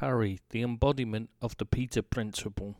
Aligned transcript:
Parry, 0.00 0.40
the 0.48 0.62
embodiment 0.62 1.28
of 1.42 1.58
the 1.58 1.66
Peter 1.66 2.00
Principle. 2.00 2.74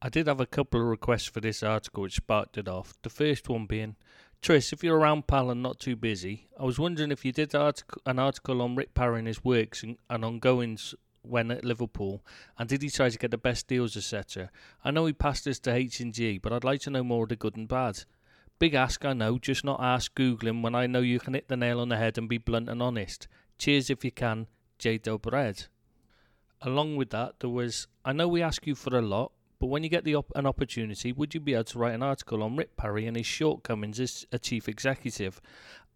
I 0.00 0.08
did 0.08 0.28
have 0.28 0.40
a 0.40 0.46
couple 0.46 0.80
of 0.80 0.86
requests 0.86 1.26
for 1.26 1.42
this 1.42 1.62
article 1.62 2.04
which 2.04 2.16
sparked 2.16 2.56
it 2.56 2.68
off. 2.68 2.94
The 3.02 3.10
first 3.10 3.50
one 3.50 3.66
being, 3.66 3.96
Tris, 4.40 4.72
if 4.72 4.82
you're 4.82 4.96
around 4.96 5.26
pal 5.26 5.50
and 5.50 5.62
not 5.62 5.78
too 5.78 5.94
busy, 5.94 6.48
I 6.58 6.64
was 6.64 6.78
wondering 6.78 7.12
if 7.12 7.26
you 7.26 7.32
did 7.32 7.54
artic- 7.54 8.00
an 8.06 8.18
article 8.18 8.62
on 8.62 8.76
Rick 8.76 8.94
Parry 8.94 9.18
and 9.18 9.28
his 9.28 9.44
works 9.44 9.82
and, 9.82 9.98
and 10.08 10.24
ongoings 10.24 10.94
when 11.20 11.50
at 11.50 11.66
Liverpool, 11.66 12.24
and 12.58 12.66
did 12.66 12.80
he 12.80 12.88
try 12.88 13.10
to 13.10 13.18
get 13.18 13.30
the 13.30 13.36
best 13.36 13.66
deals, 13.66 13.94
etc. 13.94 14.50
I 14.82 14.92
know 14.92 15.04
he 15.04 15.12
passed 15.12 15.46
us 15.46 15.58
to 15.58 15.74
H 15.74 16.00
and 16.00 16.14
G, 16.14 16.38
but 16.38 16.50
I'd 16.50 16.64
like 16.64 16.80
to 16.80 16.90
know 16.90 17.04
more 17.04 17.24
of 17.24 17.28
the 17.28 17.36
good 17.36 17.58
and 17.58 17.68
bad. 17.68 18.04
Big 18.58 18.72
ask, 18.72 19.04
I 19.04 19.12
know, 19.12 19.36
just 19.38 19.64
not 19.64 19.82
ask 19.82 20.14
googling 20.14 20.62
when 20.62 20.74
I 20.74 20.86
know 20.86 21.00
you 21.00 21.20
can 21.20 21.34
hit 21.34 21.48
the 21.48 21.58
nail 21.58 21.78
on 21.78 21.90
the 21.90 21.98
head 21.98 22.16
and 22.16 22.26
be 22.26 22.38
blunt 22.38 22.70
and 22.70 22.82
honest. 22.82 23.28
Cheers 23.58 23.90
if 23.90 24.02
you 24.02 24.12
can, 24.12 24.46
J. 24.78 24.98
Dobred. 24.98 25.66
Along 26.66 26.96
with 26.96 27.10
that, 27.10 27.38
there 27.38 27.48
was, 27.48 27.86
I 28.04 28.12
know 28.12 28.26
we 28.26 28.42
ask 28.42 28.66
you 28.66 28.74
for 28.74 28.98
a 28.98 29.00
lot, 29.00 29.30
but 29.60 29.68
when 29.68 29.84
you 29.84 29.88
get 29.88 30.02
the 30.02 30.16
op- 30.16 30.32
an 30.34 30.46
opportunity, 30.46 31.12
would 31.12 31.32
you 31.32 31.38
be 31.38 31.54
able 31.54 31.62
to 31.62 31.78
write 31.78 31.94
an 31.94 32.02
article 32.02 32.42
on 32.42 32.56
Rick 32.56 32.76
Parry 32.76 33.06
and 33.06 33.16
his 33.16 33.24
shortcomings 33.24 34.00
as 34.00 34.26
a 34.32 34.40
chief 34.40 34.68
executive? 34.68 35.40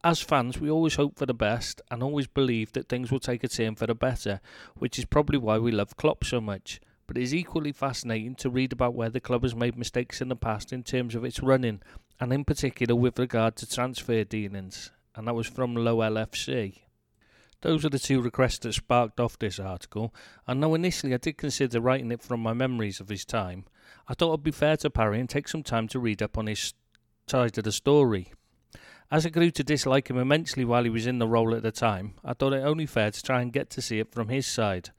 As 0.05 0.20
fans, 0.20 0.61
we 0.61 0.70
always 0.70 0.95
hope 0.95 1.19
for 1.19 1.27
the 1.27 1.34
best 1.34 1.83
and 1.91 2.05
always 2.05 2.28
believe 2.28 2.70
that 2.73 2.88
things 2.88 3.11
will 3.11 3.19
take 3.19 3.42
a 3.42 3.48
turn 3.48 3.75
for 3.75 3.88
the 3.88 3.97
better, 3.97 4.41
which 4.77 4.97
is 4.97 5.06
probably 5.06 5.38
why 5.38 5.59
we 5.59 5.73
love 5.73 5.97
Klopp 5.97 6.23
so 6.23 6.41
much. 6.41 6.80
But 7.09 7.19
it 7.19 7.25
is 7.25 7.34
equally 7.34 7.73
fascinating 7.73 8.37
to 8.37 8.48
read 8.48 8.73
about 8.73 8.95
where 8.95 9.11
the 9.11 9.19
club 9.19 9.42
has 9.42 9.56
made 9.56 9.77
mistakes 9.77 10.20
in 10.20 10.28
the 10.28 10.37
past 10.37 10.73
in 10.73 10.84
terms 10.84 11.16
of 11.16 11.25
its 11.25 11.42
running, 11.42 11.83
and 12.20 12.33
in 12.33 12.45
particular 12.45 12.95
with 12.95 13.19
regard 13.19 13.56
to 13.56 13.69
transfer 13.69 14.23
dealings. 14.23 14.92
And 15.16 15.27
that 15.27 15.34
was 15.34 15.48
from 15.48 15.75
Low 15.75 15.97
LFC. 15.97 16.83
Those 17.62 17.84
are 17.84 17.91
the 17.91 17.98
two 17.98 18.23
requests 18.23 18.60
that 18.60 18.73
sparked 18.73 19.20
off 19.20 19.38
this 19.38 19.59
article, 19.59 20.14
and 20.46 20.62
though 20.62 20.74
initially 20.74 21.12
I 21.12 21.19
did 21.19 21.37
consider 21.37 21.80
writing 21.80 22.10
it 22.10 22.23
from 22.23 22.41
my 22.41 22.55
memories 22.55 23.00
of 23.00 23.11
his 23.11 23.25
time, 23.25 23.66
I 24.08 24.14
thought 24.14 24.28
it 24.28 24.30
would 24.30 24.42
be 24.42 24.50
fair 24.50 24.77
to 24.78 24.91
Parry 24.91 25.20
and 25.20 25.28
take 25.28 25.47
some 25.47 25.62
time 25.62 25.86
to 25.88 25.98
read 25.98 26.22
up 26.22 26.38
on 26.38 26.47
his 26.47 26.72
side 27.27 27.58
of 27.58 27.64
the 27.64 27.72
story. 27.72 28.33
As 29.11 29.27
I 29.27 29.31
grew 29.31 29.50
to 29.50 29.64
dislike 29.64 30.08
him 30.08 30.19
immensely 30.19 30.64
while 30.64 30.84
he 30.84 30.91
was 30.91 31.06
in 31.06 31.19
the 31.19 31.28
role 31.28 31.55
at 31.55 31.62
the 31.62 31.72
time, 31.72 32.14
I 32.25 32.33
thought 32.33 32.53
it 32.53 32.64
only 32.64 32.86
fair 32.86 33.11
to 33.11 33.22
try 33.22 33.42
and 33.42 33.53
get 33.53 33.69
to 33.70 33.83
see 33.83 33.98
it 33.98 34.12
from 34.12 34.28
his 34.28 34.47
side. 34.47 34.91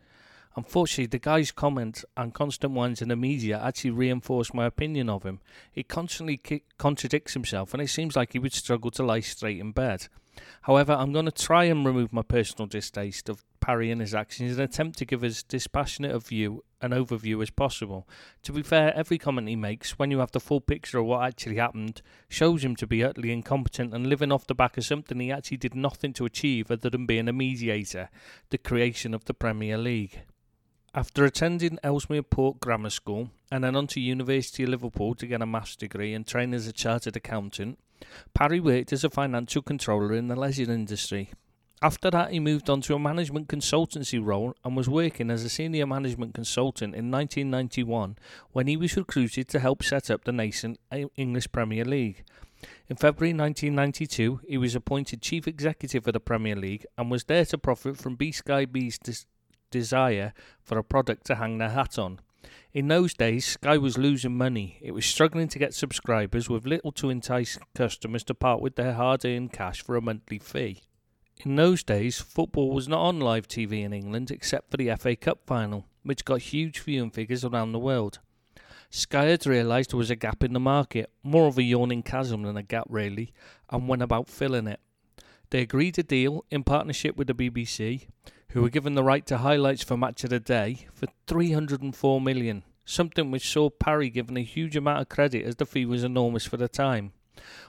Unfortunately, 0.55 1.05
the 1.05 1.17
guy's 1.17 1.51
comments 1.51 2.03
and 2.17 2.33
constant 2.33 2.73
ones 2.73 3.01
in 3.01 3.07
the 3.07 3.15
media 3.15 3.59
actually 3.63 3.91
reinforced 3.91 4.53
my 4.53 4.65
opinion 4.65 5.09
of 5.09 5.23
him. 5.23 5.39
He 5.71 5.83
constantly 5.83 6.37
ki- 6.37 6.63
contradicts 6.77 7.33
himself, 7.33 7.73
and 7.73 7.81
it 7.81 7.87
seems 7.87 8.17
like 8.17 8.33
he 8.33 8.39
would 8.39 8.53
struggle 8.53 8.91
to 8.91 9.03
lie 9.03 9.21
straight 9.21 9.59
in 9.59 9.71
bed. 9.71 10.09
However, 10.63 10.93
I'm 10.93 11.11
going 11.11 11.25
to 11.25 11.31
try 11.31 11.65
and 11.65 11.85
remove 11.85 12.13
my 12.13 12.21
personal 12.21 12.67
distaste 12.67 13.29
of 13.29 13.43
Parry 13.59 13.91
and 13.91 14.01
his 14.01 14.15
actions 14.15 14.53
in 14.53 14.57
an 14.59 14.65
attempt 14.65 14.97
to 14.99 15.05
give 15.05 15.23
as 15.23 15.43
dispassionate 15.43 16.11
a 16.11 16.19
view 16.19 16.63
an 16.81 16.91
overview 16.91 17.41
as 17.41 17.49
possible. 17.49 18.07
To 18.43 18.51
be 18.51 18.63
fair, 18.63 18.93
every 18.95 19.17
comment 19.17 19.47
he 19.47 19.55
makes, 19.55 19.99
when 19.99 20.09
you 20.09 20.19
have 20.19 20.31
the 20.31 20.39
full 20.39 20.61
picture 20.61 20.97
of 20.97 21.05
what 21.05 21.23
actually 21.23 21.57
happened, 21.57 22.01
shows 22.27 22.63
him 22.63 22.75
to 22.77 22.87
be 22.87 23.03
utterly 23.03 23.31
incompetent 23.31 23.93
and 23.93 24.07
living 24.07 24.31
off 24.31 24.47
the 24.47 24.55
back 24.55 24.77
of 24.77 24.85
something 24.85 25.19
he 25.19 25.31
actually 25.31 25.57
did 25.57 25.75
nothing 25.75 26.13
to 26.13 26.25
achieve 26.25 26.71
other 26.71 26.89
than 26.89 27.05
being 27.05 27.27
a 27.27 27.33
mediator, 27.33 28.09
the 28.49 28.57
creation 28.57 29.13
of 29.13 29.25
the 29.25 29.33
Premier 29.33 29.77
League. 29.77 30.21
After 30.93 31.23
attending 31.23 31.79
Ellesmere 31.83 32.23
Port 32.23 32.59
Grammar 32.59 32.89
School 32.89 33.29
and 33.51 33.63
then 33.63 33.75
on 33.75 33.87
to 33.87 34.01
University 34.01 34.63
of 34.63 34.69
Liverpool 34.69 35.15
to 35.15 35.27
get 35.27 35.41
a 35.41 35.45
maths 35.45 35.75
degree 35.75 36.13
and 36.13 36.27
train 36.27 36.53
as 36.53 36.67
a 36.67 36.73
chartered 36.73 37.15
accountant, 37.15 37.79
Parry 38.33 38.59
worked 38.59 38.93
as 38.93 39.03
a 39.03 39.09
financial 39.09 39.61
controller 39.61 40.13
in 40.13 40.27
the 40.27 40.35
leisure 40.35 40.71
industry. 40.71 41.31
After 41.83 42.11
that, 42.11 42.31
he 42.31 42.39
moved 42.39 42.69
on 42.69 42.81
to 42.81 42.93
a 42.93 42.99
management 42.99 43.47
consultancy 43.47 44.23
role 44.23 44.53
and 44.63 44.77
was 44.77 44.87
working 44.87 45.31
as 45.31 45.43
a 45.43 45.49
senior 45.49 45.87
management 45.87 46.35
consultant 46.35 46.93
in 46.93 47.09
1991 47.09 48.17
when 48.51 48.67
he 48.67 48.77
was 48.77 48.95
recruited 48.95 49.47
to 49.47 49.59
help 49.59 49.81
set 49.81 50.11
up 50.11 50.23
the 50.23 50.31
nascent 50.31 50.79
English 51.17 51.51
Premier 51.51 51.83
League. 51.83 52.23
In 52.87 52.97
February 52.97 53.33
1992, 53.33 54.41
he 54.47 54.57
was 54.59 54.75
appointed 54.75 55.23
chief 55.23 55.47
executive 55.47 56.05
of 56.05 56.13
the 56.13 56.19
Premier 56.19 56.55
League 56.55 56.85
and 56.99 57.09
was 57.09 57.23
there 57.23 57.45
to 57.45 57.57
profit 57.57 57.97
from 57.97 58.15
B 58.15 58.31
Sky 58.31 58.65
B's 58.65 58.99
des- 58.99 59.25
desire 59.71 60.33
for 60.61 60.77
a 60.77 60.83
product 60.83 61.25
to 61.25 61.35
hang 61.35 61.57
their 61.57 61.69
hat 61.69 61.97
on. 61.97 62.19
In 62.73 62.87
those 62.87 63.13
days, 63.13 63.45
Sky 63.45 63.77
was 63.77 63.97
losing 63.97 64.37
money. 64.37 64.77
It 64.81 64.91
was 64.91 65.05
struggling 65.05 65.49
to 65.49 65.59
get 65.59 65.73
subscribers 65.73 66.49
with 66.49 66.65
little 66.65 66.93
to 66.93 67.09
entice 67.09 67.59
customers 67.75 68.23
to 68.25 68.33
part 68.33 68.61
with 68.61 68.77
their 68.77 68.93
hard 68.93 69.25
earned 69.25 69.51
cash 69.51 69.83
for 69.83 69.97
a 69.97 70.01
monthly 70.01 70.39
fee. 70.39 70.83
In 71.43 71.57
those 71.57 71.83
days, 71.83 72.21
football 72.21 72.71
was 72.71 72.87
not 72.87 73.01
on 73.01 73.19
live 73.19 73.45
TV 73.49 73.83
in 73.83 73.91
England 73.91 74.31
except 74.31 74.71
for 74.71 74.77
the 74.77 74.95
FA 74.95 75.17
Cup 75.17 75.39
final, 75.45 75.85
which 76.03 76.23
got 76.23 76.39
huge 76.39 76.79
viewing 76.79 77.11
figures 77.11 77.43
around 77.43 77.73
the 77.73 77.79
world. 77.79 78.19
Sky 78.89 79.25
had 79.25 79.45
realised 79.45 79.91
there 79.91 79.97
was 79.97 80.09
a 80.09 80.15
gap 80.15 80.41
in 80.41 80.53
the 80.53 80.59
market, 80.59 81.11
more 81.23 81.47
of 81.47 81.57
a 81.57 81.63
yawning 81.63 82.03
chasm 82.03 82.43
than 82.43 82.55
a 82.55 82.63
gap 82.63 82.85
really, 82.87 83.33
and 83.69 83.89
went 83.89 84.01
about 84.01 84.29
filling 84.29 84.67
it. 84.67 84.79
They 85.49 85.59
agreed 85.59 85.99
a 85.99 86.03
deal 86.03 86.45
in 86.49 86.63
partnership 86.63 87.17
with 87.17 87.27
the 87.27 87.33
BBC, 87.33 88.07
who 88.51 88.61
were 88.61 88.69
given 88.69 88.95
the 88.95 89.03
right 89.03 89.25
to 89.25 89.37
highlights 89.37 89.83
for 89.83 89.95
Match 89.95 90.23
of 90.23 90.29
the 90.29 90.39
Day 90.39 90.87
for 90.93 91.07
304 91.27 92.19
million, 92.19 92.63
something 92.83 93.31
which 93.31 93.49
saw 93.49 93.69
Parry 93.69 94.09
given 94.09 94.35
a 94.35 94.43
huge 94.43 94.75
amount 94.75 95.01
of 95.01 95.09
credit 95.09 95.45
as 95.45 95.55
the 95.55 95.65
fee 95.65 95.85
was 95.85 96.03
enormous 96.03 96.45
for 96.45 96.57
the 96.57 96.67
time. 96.67 97.13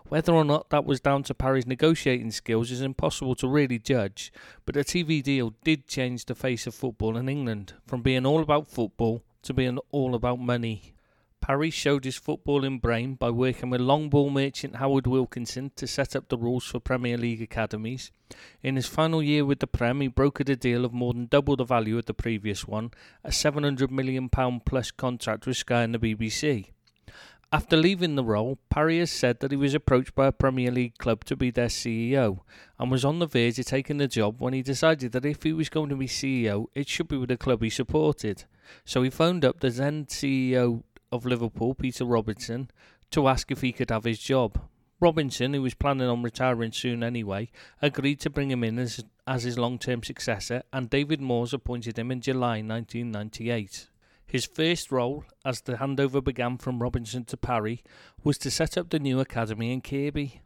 Whether 0.08 0.32
or 0.32 0.44
not 0.44 0.70
that 0.70 0.84
was 0.84 1.00
down 1.00 1.22
to 1.24 1.34
Parry's 1.34 1.66
negotiating 1.66 2.32
skills 2.32 2.70
is 2.70 2.82
impossible 2.82 3.36
to 3.36 3.48
really 3.48 3.78
judge, 3.78 4.32
but 4.66 4.74
the 4.74 4.84
TV 4.84 5.22
deal 5.22 5.54
did 5.62 5.86
change 5.86 6.24
the 6.24 6.34
face 6.34 6.66
of 6.66 6.74
football 6.74 7.16
in 7.16 7.28
England, 7.28 7.74
from 7.86 8.02
being 8.02 8.26
all 8.26 8.40
about 8.40 8.66
football 8.66 9.22
to 9.42 9.54
being 9.54 9.78
all 9.92 10.14
about 10.14 10.40
money. 10.40 10.91
Parry 11.42 11.70
showed 11.70 12.04
his 12.04 12.20
footballing 12.20 12.80
brain 12.80 13.16
by 13.16 13.28
working 13.28 13.68
with 13.68 13.80
long 13.80 14.08
ball 14.08 14.30
merchant 14.30 14.76
Howard 14.76 15.08
Wilkinson 15.08 15.72
to 15.74 15.88
set 15.88 16.14
up 16.14 16.28
the 16.28 16.38
rules 16.38 16.64
for 16.64 16.78
Premier 16.78 17.18
League 17.18 17.42
academies. 17.42 18.12
In 18.62 18.76
his 18.76 18.86
final 18.86 19.20
year 19.20 19.44
with 19.44 19.58
the 19.58 19.66
Prem, 19.66 20.00
he 20.00 20.08
brokered 20.08 20.48
a 20.48 20.54
deal 20.54 20.84
of 20.84 20.92
more 20.92 21.12
than 21.12 21.26
double 21.26 21.56
the 21.56 21.64
value 21.64 21.98
of 21.98 22.06
the 22.06 22.14
previous 22.14 22.68
one, 22.68 22.92
a 23.24 23.30
£700 23.30 23.90
million 23.90 24.28
plus 24.30 24.92
contract 24.92 25.44
with 25.44 25.56
Sky 25.56 25.82
and 25.82 25.92
the 25.92 25.98
BBC. 25.98 26.68
After 27.52 27.76
leaving 27.76 28.14
the 28.14 28.24
role, 28.24 28.60
Parry 28.70 29.00
has 29.00 29.10
said 29.10 29.40
that 29.40 29.50
he 29.50 29.56
was 29.56 29.74
approached 29.74 30.14
by 30.14 30.28
a 30.28 30.32
Premier 30.32 30.70
League 30.70 30.96
club 30.96 31.24
to 31.24 31.34
be 31.34 31.50
their 31.50 31.66
CEO 31.66 32.38
and 32.78 32.88
was 32.88 33.04
on 33.04 33.18
the 33.18 33.26
verge 33.26 33.58
of 33.58 33.66
taking 33.66 33.98
the 33.98 34.06
job 34.06 34.40
when 34.40 34.54
he 34.54 34.62
decided 34.62 35.10
that 35.10 35.26
if 35.26 35.42
he 35.42 35.52
was 35.52 35.68
going 35.68 35.90
to 35.90 35.96
be 35.96 36.06
CEO, 36.06 36.66
it 36.76 36.88
should 36.88 37.08
be 37.08 37.18
with 37.18 37.32
a 37.32 37.36
club 37.36 37.62
he 37.62 37.68
supported. 37.68 38.44
So 38.84 39.02
he 39.02 39.10
phoned 39.10 39.44
up 39.44 39.58
the 39.58 39.70
then 39.70 40.06
CEO 40.06 40.84
of 41.12 41.26
Liverpool, 41.26 41.74
Peter 41.74 42.04
Robinson, 42.04 42.70
to 43.10 43.28
ask 43.28 43.50
if 43.50 43.60
he 43.60 43.70
could 43.70 43.90
have 43.90 44.04
his 44.04 44.18
job. 44.18 44.60
Robinson, 44.98 45.52
who 45.52 45.62
was 45.62 45.74
planning 45.74 46.08
on 46.08 46.22
retiring 46.22 46.72
soon 46.72 47.02
anyway, 47.02 47.50
agreed 47.82 48.20
to 48.20 48.30
bring 48.30 48.50
him 48.50 48.64
in 48.64 48.78
as, 48.78 49.04
as 49.26 49.42
his 49.42 49.58
long 49.58 49.78
term 49.78 50.02
successor, 50.02 50.62
and 50.72 50.88
David 50.88 51.20
Moores 51.20 51.52
appointed 51.52 51.98
him 51.98 52.10
in 52.10 52.20
July 52.20 52.62
1998. 52.62 53.88
His 54.24 54.46
first 54.46 54.90
role, 54.90 55.24
as 55.44 55.60
the 55.60 55.74
handover 55.74 56.24
began 56.24 56.56
from 56.56 56.80
Robinson 56.80 57.24
to 57.26 57.36
Parry, 57.36 57.82
was 58.24 58.38
to 58.38 58.50
set 58.50 58.78
up 58.78 58.90
the 58.90 58.98
new 58.98 59.20
academy 59.20 59.72
in 59.72 59.80
Kirkby, 59.80 60.40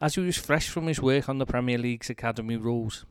as 0.00 0.14
he 0.14 0.20
was 0.22 0.38
fresh 0.38 0.68
from 0.68 0.86
his 0.86 1.02
work 1.02 1.28
on 1.28 1.38
the 1.38 1.44
Premier 1.44 1.76
League's 1.76 2.08
academy 2.08 2.56
rules. 2.56 3.04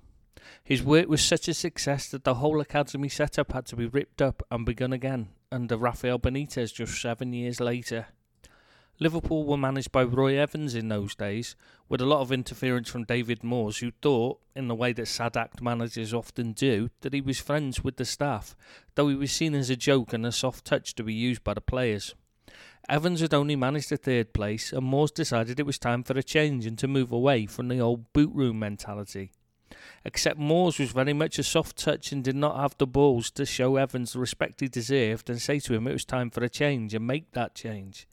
His 0.64 0.84
work 0.84 1.08
was 1.08 1.24
such 1.24 1.48
a 1.48 1.54
success 1.54 2.10
that 2.10 2.24
the 2.24 2.36
whole 2.36 2.62
academy 2.62 3.10
setup 3.10 3.52
had 3.52 3.66
to 3.68 3.76
be 3.76 3.88
ripped 3.88 4.22
up 4.22 4.44
and 4.52 4.66
begun 4.66 4.94
again 4.94 5.30
under 5.52 5.78
Rafael 5.78 6.20
Benitez 6.20 6.74
just 6.74 7.02
seven 7.02 7.34
years 7.34 7.60
later. 7.60 8.08
Liverpool 9.02 9.46
were 9.46 9.58
managed 9.58 9.94
by 9.94 10.04
Roy 10.04 10.38
Evans 10.38 10.76
in 10.76 10.90
those 10.90 11.16
days, 11.16 11.56
with 11.88 12.02
a 12.02 12.06
lot 12.06 12.20
of 12.20 12.34
interference 12.34 12.90
from 12.90 13.06
David 13.06 13.46
Moores, 13.46 13.78
who 13.78 13.92
thought, 14.02 14.42
in 14.56 14.68
the 14.68 14.76
way 14.76 14.92
that 14.92 15.08
sad 15.08 15.38
act 15.38 15.62
managers 15.62 16.14
often 16.14 16.52
do, 16.52 16.90
that 17.00 17.14
he 17.14 17.22
was 17.22 17.40
friends 17.40 17.82
with 17.82 17.96
the 17.96 18.04
staff, 18.04 18.58
though 18.96 19.08
he 19.08 19.16
was 19.16 19.32
seen 19.32 19.56
as 19.56 19.70
a 19.70 19.78
joke 19.78 20.12
and 20.12 20.26
a 20.26 20.34
soft 20.34 20.66
touch 20.66 20.94
to 20.96 21.04
be 21.04 21.14
used 21.14 21.46
by 21.46 21.54
the 21.54 21.62
players. 21.62 22.14
Evans 22.90 23.22
had 23.22 23.34
only 23.34 23.56
managed 23.56 23.92
a 23.94 23.98
third 23.98 24.34
place, 24.34 24.74
and 24.74 24.86
Moores 24.86 25.12
decided 25.12 25.60
it 25.60 25.66
was 25.66 25.80
time 25.80 26.04
for 26.04 26.18
a 26.18 26.24
change 26.24 26.66
and 26.66 26.78
to 26.78 26.88
move 26.88 27.14
away 27.14 27.46
from 27.46 27.70
the 27.70 27.80
old 27.80 28.12
boot 28.12 28.32
room 28.34 28.60
mentality. 28.60 29.32
Except 30.04 30.38
Moores 30.38 30.80
was 30.80 30.92
very 30.92 31.14
much 31.14 31.40
a 31.40 31.44
soft 31.44 31.78
touch 31.78 32.12
and 32.12 32.24
did 32.24 32.36
not 32.36 32.58
have 32.58 32.78
the 32.78 32.88
balls 32.88 33.32
to 33.32 33.46
show 33.46 33.76
Evans 33.76 34.14
the 34.14 34.20
respect 34.20 34.60
he 34.60 34.68
deserved 34.68 35.30
and 35.30 35.42
say 35.42 35.60
to 35.60 35.74
him 35.74 35.88
it 35.88 35.94
was 35.94 36.06
time 36.06 36.30
for 36.30 36.44
a 36.44 36.50
change 36.50 36.94
and 36.94 37.06
make 37.06 37.32
that 37.32 37.56
change. 37.56 38.08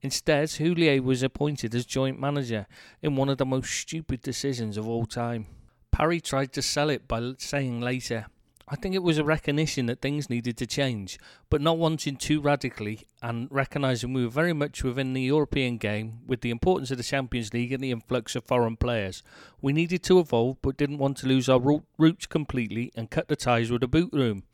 Instead, 0.00 0.48
Houllier 0.48 1.00
was 1.02 1.22
appointed 1.22 1.74
as 1.74 1.86
joint 1.86 2.18
manager 2.18 2.66
in 3.02 3.16
one 3.16 3.28
of 3.28 3.38
the 3.38 3.46
most 3.46 3.72
stupid 3.72 4.20
decisions 4.20 4.76
of 4.76 4.88
all 4.88 5.06
time. 5.06 5.46
Parry 5.92 6.20
tried 6.20 6.52
to 6.54 6.62
sell 6.62 6.90
it 6.90 7.06
by 7.06 7.34
saying 7.38 7.80
later, 7.80 8.26
I 8.72 8.76
think 8.76 8.94
it 8.94 9.02
was 9.02 9.18
a 9.18 9.24
recognition 9.24 9.84
that 9.86 10.00
things 10.00 10.30
needed 10.30 10.56
to 10.56 10.66
change, 10.66 11.18
but 11.50 11.60
not 11.60 11.76
wanting 11.76 12.16
too 12.16 12.40
radically 12.40 13.06
and 13.20 13.46
recognising 13.50 14.14
we 14.14 14.24
were 14.24 14.30
very 14.30 14.54
much 14.54 14.82
within 14.82 15.12
the 15.12 15.20
European 15.20 15.76
game 15.76 16.20
with 16.26 16.40
the 16.40 16.48
importance 16.48 16.90
of 16.90 16.96
the 16.96 17.02
Champions 17.02 17.52
League 17.52 17.74
and 17.74 17.84
the 17.84 17.90
influx 17.90 18.34
of 18.34 18.44
foreign 18.44 18.78
players. 18.78 19.22
We 19.60 19.74
needed 19.74 20.02
to 20.04 20.20
evolve 20.20 20.56
but 20.62 20.78
didn't 20.78 20.96
want 20.96 21.18
to 21.18 21.26
lose 21.26 21.50
our 21.50 21.60
roots 21.98 22.24
completely 22.24 22.90
and 22.96 23.10
cut 23.10 23.28
the 23.28 23.36
ties 23.36 23.70
with 23.70 23.82
the 23.82 23.88
boot 23.88 24.08
room. 24.10 24.44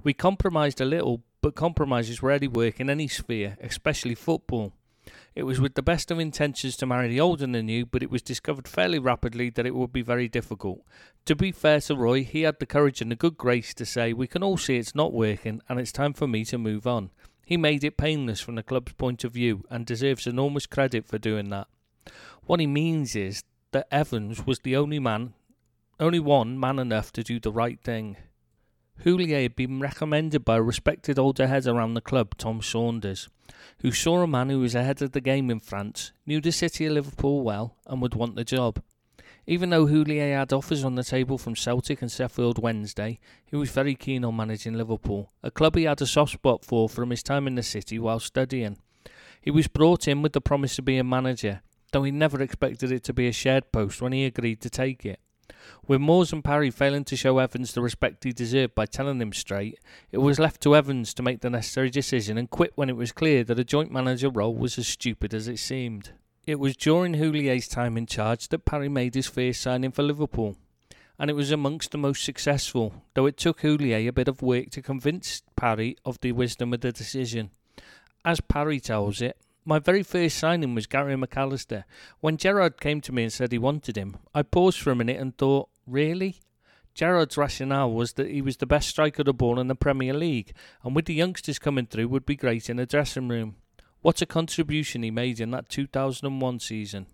We 0.00 0.14
compromised 0.14 0.80
a 0.80 0.84
little, 0.84 1.24
but 1.40 1.56
compromises 1.56 2.22
rarely 2.22 2.46
work 2.46 2.78
in 2.78 2.88
any 2.88 3.08
sphere, 3.08 3.56
especially 3.60 4.14
football. 4.14 4.74
It 5.36 5.44
was 5.44 5.60
with 5.60 5.74
the 5.74 5.82
best 5.82 6.10
of 6.10 6.18
intentions 6.18 6.78
to 6.78 6.86
marry 6.86 7.08
the 7.08 7.20
old 7.20 7.42
and 7.42 7.54
the 7.54 7.62
new, 7.62 7.84
but 7.84 8.02
it 8.02 8.10
was 8.10 8.22
discovered 8.22 8.66
fairly 8.66 8.98
rapidly 8.98 9.50
that 9.50 9.66
it 9.66 9.74
would 9.74 9.92
be 9.92 10.00
very 10.00 10.28
difficult. 10.28 10.80
To 11.26 11.36
be 11.36 11.52
fair 11.52 11.78
to 11.82 11.94
Roy, 11.94 12.24
he 12.24 12.42
had 12.42 12.58
the 12.58 12.64
courage 12.64 13.02
and 13.02 13.10
the 13.10 13.16
good 13.16 13.36
grace 13.36 13.74
to 13.74 13.84
say, 13.84 14.14
We 14.14 14.26
can 14.26 14.42
all 14.42 14.56
see 14.56 14.78
it's 14.78 14.94
not 14.94 15.12
working, 15.12 15.60
and 15.68 15.78
it's 15.78 15.92
time 15.92 16.14
for 16.14 16.26
me 16.26 16.46
to 16.46 16.56
move 16.56 16.86
on. 16.86 17.10
He 17.44 17.58
made 17.58 17.84
it 17.84 17.98
painless 17.98 18.40
from 18.40 18.54
the 18.54 18.62
club's 18.62 18.94
point 18.94 19.24
of 19.24 19.34
view 19.34 19.62
and 19.68 19.84
deserves 19.84 20.26
enormous 20.26 20.64
credit 20.64 21.04
for 21.04 21.18
doing 21.18 21.50
that. 21.50 21.68
What 22.46 22.58
he 22.58 22.66
means 22.66 23.14
is 23.14 23.44
that 23.72 23.88
Evans 23.92 24.46
was 24.46 24.60
the 24.60 24.74
only 24.74 24.98
man, 24.98 25.34
only 26.00 26.18
one 26.18 26.58
man 26.58 26.78
enough 26.78 27.12
to 27.12 27.22
do 27.22 27.38
the 27.38 27.52
right 27.52 27.78
thing. 27.78 28.16
Houllier 29.04 29.42
had 29.42 29.56
been 29.56 29.78
recommended 29.78 30.44
by 30.44 30.56
a 30.56 30.62
respected 30.62 31.18
older 31.18 31.46
head 31.46 31.66
around 31.66 31.94
the 31.94 32.00
club, 32.00 32.36
Tom 32.38 32.62
Saunders, 32.62 33.28
who 33.80 33.92
saw 33.92 34.22
a 34.22 34.26
man 34.26 34.48
who 34.48 34.60
was 34.60 34.74
ahead 34.74 35.02
of 35.02 35.12
the 35.12 35.20
game 35.20 35.50
in 35.50 35.60
France, 35.60 36.12
knew 36.26 36.40
the 36.40 36.50
city 36.50 36.86
of 36.86 36.92
Liverpool 36.92 37.42
well, 37.42 37.76
and 37.86 38.00
would 38.02 38.14
want 38.14 38.34
the 38.34 38.44
job. 38.44 38.82
Even 39.46 39.70
though 39.70 39.86
Houllier 39.86 40.36
had 40.36 40.52
offers 40.52 40.82
on 40.82 40.96
the 40.96 41.04
table 41.04 41.38
from 41.38 41.54
Celtic 41.54 42.02
and 42.02 42.10
Sheffield 42.10 42.58
Wednesday, 42.58 43.20
he 43.44 43.54
was 43.54 43.70
very 43.70 43.94
keen 43.94 44.24
on 44.24 44.34
managing 44.34 44.74
Liverpool, 44.74 45.30
a 45.42 45.52
club 45.52 45.76
he 45.76 45.84
had 45.84 46.02
a 46.02 46.06
soft 46.06 46.32
spot 46.32 46.64
for 46.64 46.88
from 46.88 47.10
his 47.10 47.22
time 47.22 47.46
in 47.46 47.54
the 47.54 47.62
city 47.62 47.98
while 47.98 48.18
studying. 48.18 48.76
He 49.40 49.52
was 49.52 49.68
brought 49.68 50.08
in 50.08 50.22
with 50.22 50.32
the 50.32 50.40
promise 50.40 50.78
of 50.80 50.84
being 50.84 51.08
manager, 51.08 51.62
though 51.92 52.02
he 52.02 52.10
never 52.10 52.42
expected 52.42 52.90
it 52.90 53.04
to 53.04 53.12
be 53.12 53.28
a 53.28 53.32
shared 53.32 53.70
post 53.70 54.02
when 54.02 54.12
he 54.12 54.24
agreed 54.24 54.60
to 54.62 54.70
take 54.70 55.06
it. 55.06 55.20
With 55.86 56.00
Moores 56.00 56.32
and 56.32 56.42
Parry 56.42 56.70
failing 56.70 57.04
to 57.04 57.16
show 57.16 57.38
Evans 57.38 57.72
the 57.72 57.80
respect 57.80 58.24
he 58.24 58.32
deserved 58.32 58.74
by 58.74 58.86
telling 58.86 59.20
him 59.20 59.32
straight, 59.32 59.78
it 60.10 60.18
was 60.18 60.38
left 60.38 60.60
to 60.62 60.74
Evans 60.74 61.14
to 61.14 61.22
make 61.22 61.40
the 61.40 61.50
necessary 61.50 61.90
decision 61.90 62.36
and 62.36 62.50
quit 62.50 62.72
when 62.74 62.90
it 62.90 62.96
was 62.96 63.12
clear 63.12 63.44
that 63.44 63.58
a 63.58 63.64
joint 63.64 63.92
manager 63.92 64.28
role 64.28 64.54
was 64.54 64.78
as 64.78 64.88
stupid 64.88 65.32
as 65.32 65.46
it 65.46 65.58
seemed. 65.58 66.10
It 66.46 66.60
was 66.60 66.76
during 66.76 67.14
Houllier's 67.14 67.68
time 67.68 67.96
in 67.96 68.06
charge 68.06 68.48
that 68.48 68.64
Parry 68.64 68.88
made 68.88 69.14
his 69.14 69.26
first 69.26 69.60
signing 69.60 69.92
for 69.92 70.02
Liverpool, 70.02 70.56
and 71.18 71.30
it 71.30 71.34
was 71.34 71.50
amongst 71.50 71.92
the 71.92 71.98
most 71.98 72.24
successful, 72.24 73.02
though 73.14 73.26
it 73.26 73.36
took 73.36 73.60
Houllier 73.60 74.08
a 74.08 74.12
bit 74.12 74.28
of 74.28 74.42
work 74.42 74.70
to 74.70 74.82
convince 74.82 75.42
Parry 75.56 75.96
of 76.04 76.20
the 76.20 76.32
wisdom 76.32 76.72
of 76.72 76.80
the 76.80 76.92
decision. 76.92 77.50
As 78.24 78.40
Parry 78.40 78.80
tells 78.80 79.20
it, 79.20 79.36
my 79.66 79.80
very 79.80 80.04
first 80.04 80.38
signing 80.38 80.76
was 80.76 80.86
Gary 80.86 81.16
McAllister. 81.16 81.82
When 82.20 82.36
Gerard 82.36 82.80
came 82.80 83.00
to 83.00 83.12
me 83.12 83.24
and 83.24 83.32
said 83.32 83.50
he 83.50 83.58
wanted 83.58 83.98
him, 83.98 84.16
I 84.32 84.42
paused 84.42 84.80
for 84.80 84.92
a 84.92 84.96
minute 84.96 85.20
and 85.20 85.36
thought, 85.36 85.68
really? 85.88 86.36
Gerard's 86.94 87.36
rationale 87.36 87.90
was 87.90 88.12
that 88.12 88.30
he 88.30 88.40
was 88.40 88.58
the 88.58 88.64
best 88.64 88.88
striker 88.88 89.22
of 89.22 89.26
the 89.26 89.34
ball 89.34 89.58
in 89.58 89.66
the 89.66 89.74
Premier 89.74 90.14
League, 90.14 90.52
and 90.84 90.94
with 90.94 91.06
the 91.06 91.14
youngsters 91.14 91.58
coming 91.58 91.86
through, 91.86 92.06
would 92.08 92.24
be 92.24 92.36
great 92.36 92.70
in 92.70 92.76
the 92.76 92.86
dressing 92.86 93.26
room. 93.26 93.56
What 94.02 94.22
a 94.22 94.26
contribution 94.26 95.02
he 95.02 95.10
made 95.10 95.40
in 95.40 95.50
that 95.50 95.68
2001 95.68 96.60
season. 96.60 97.06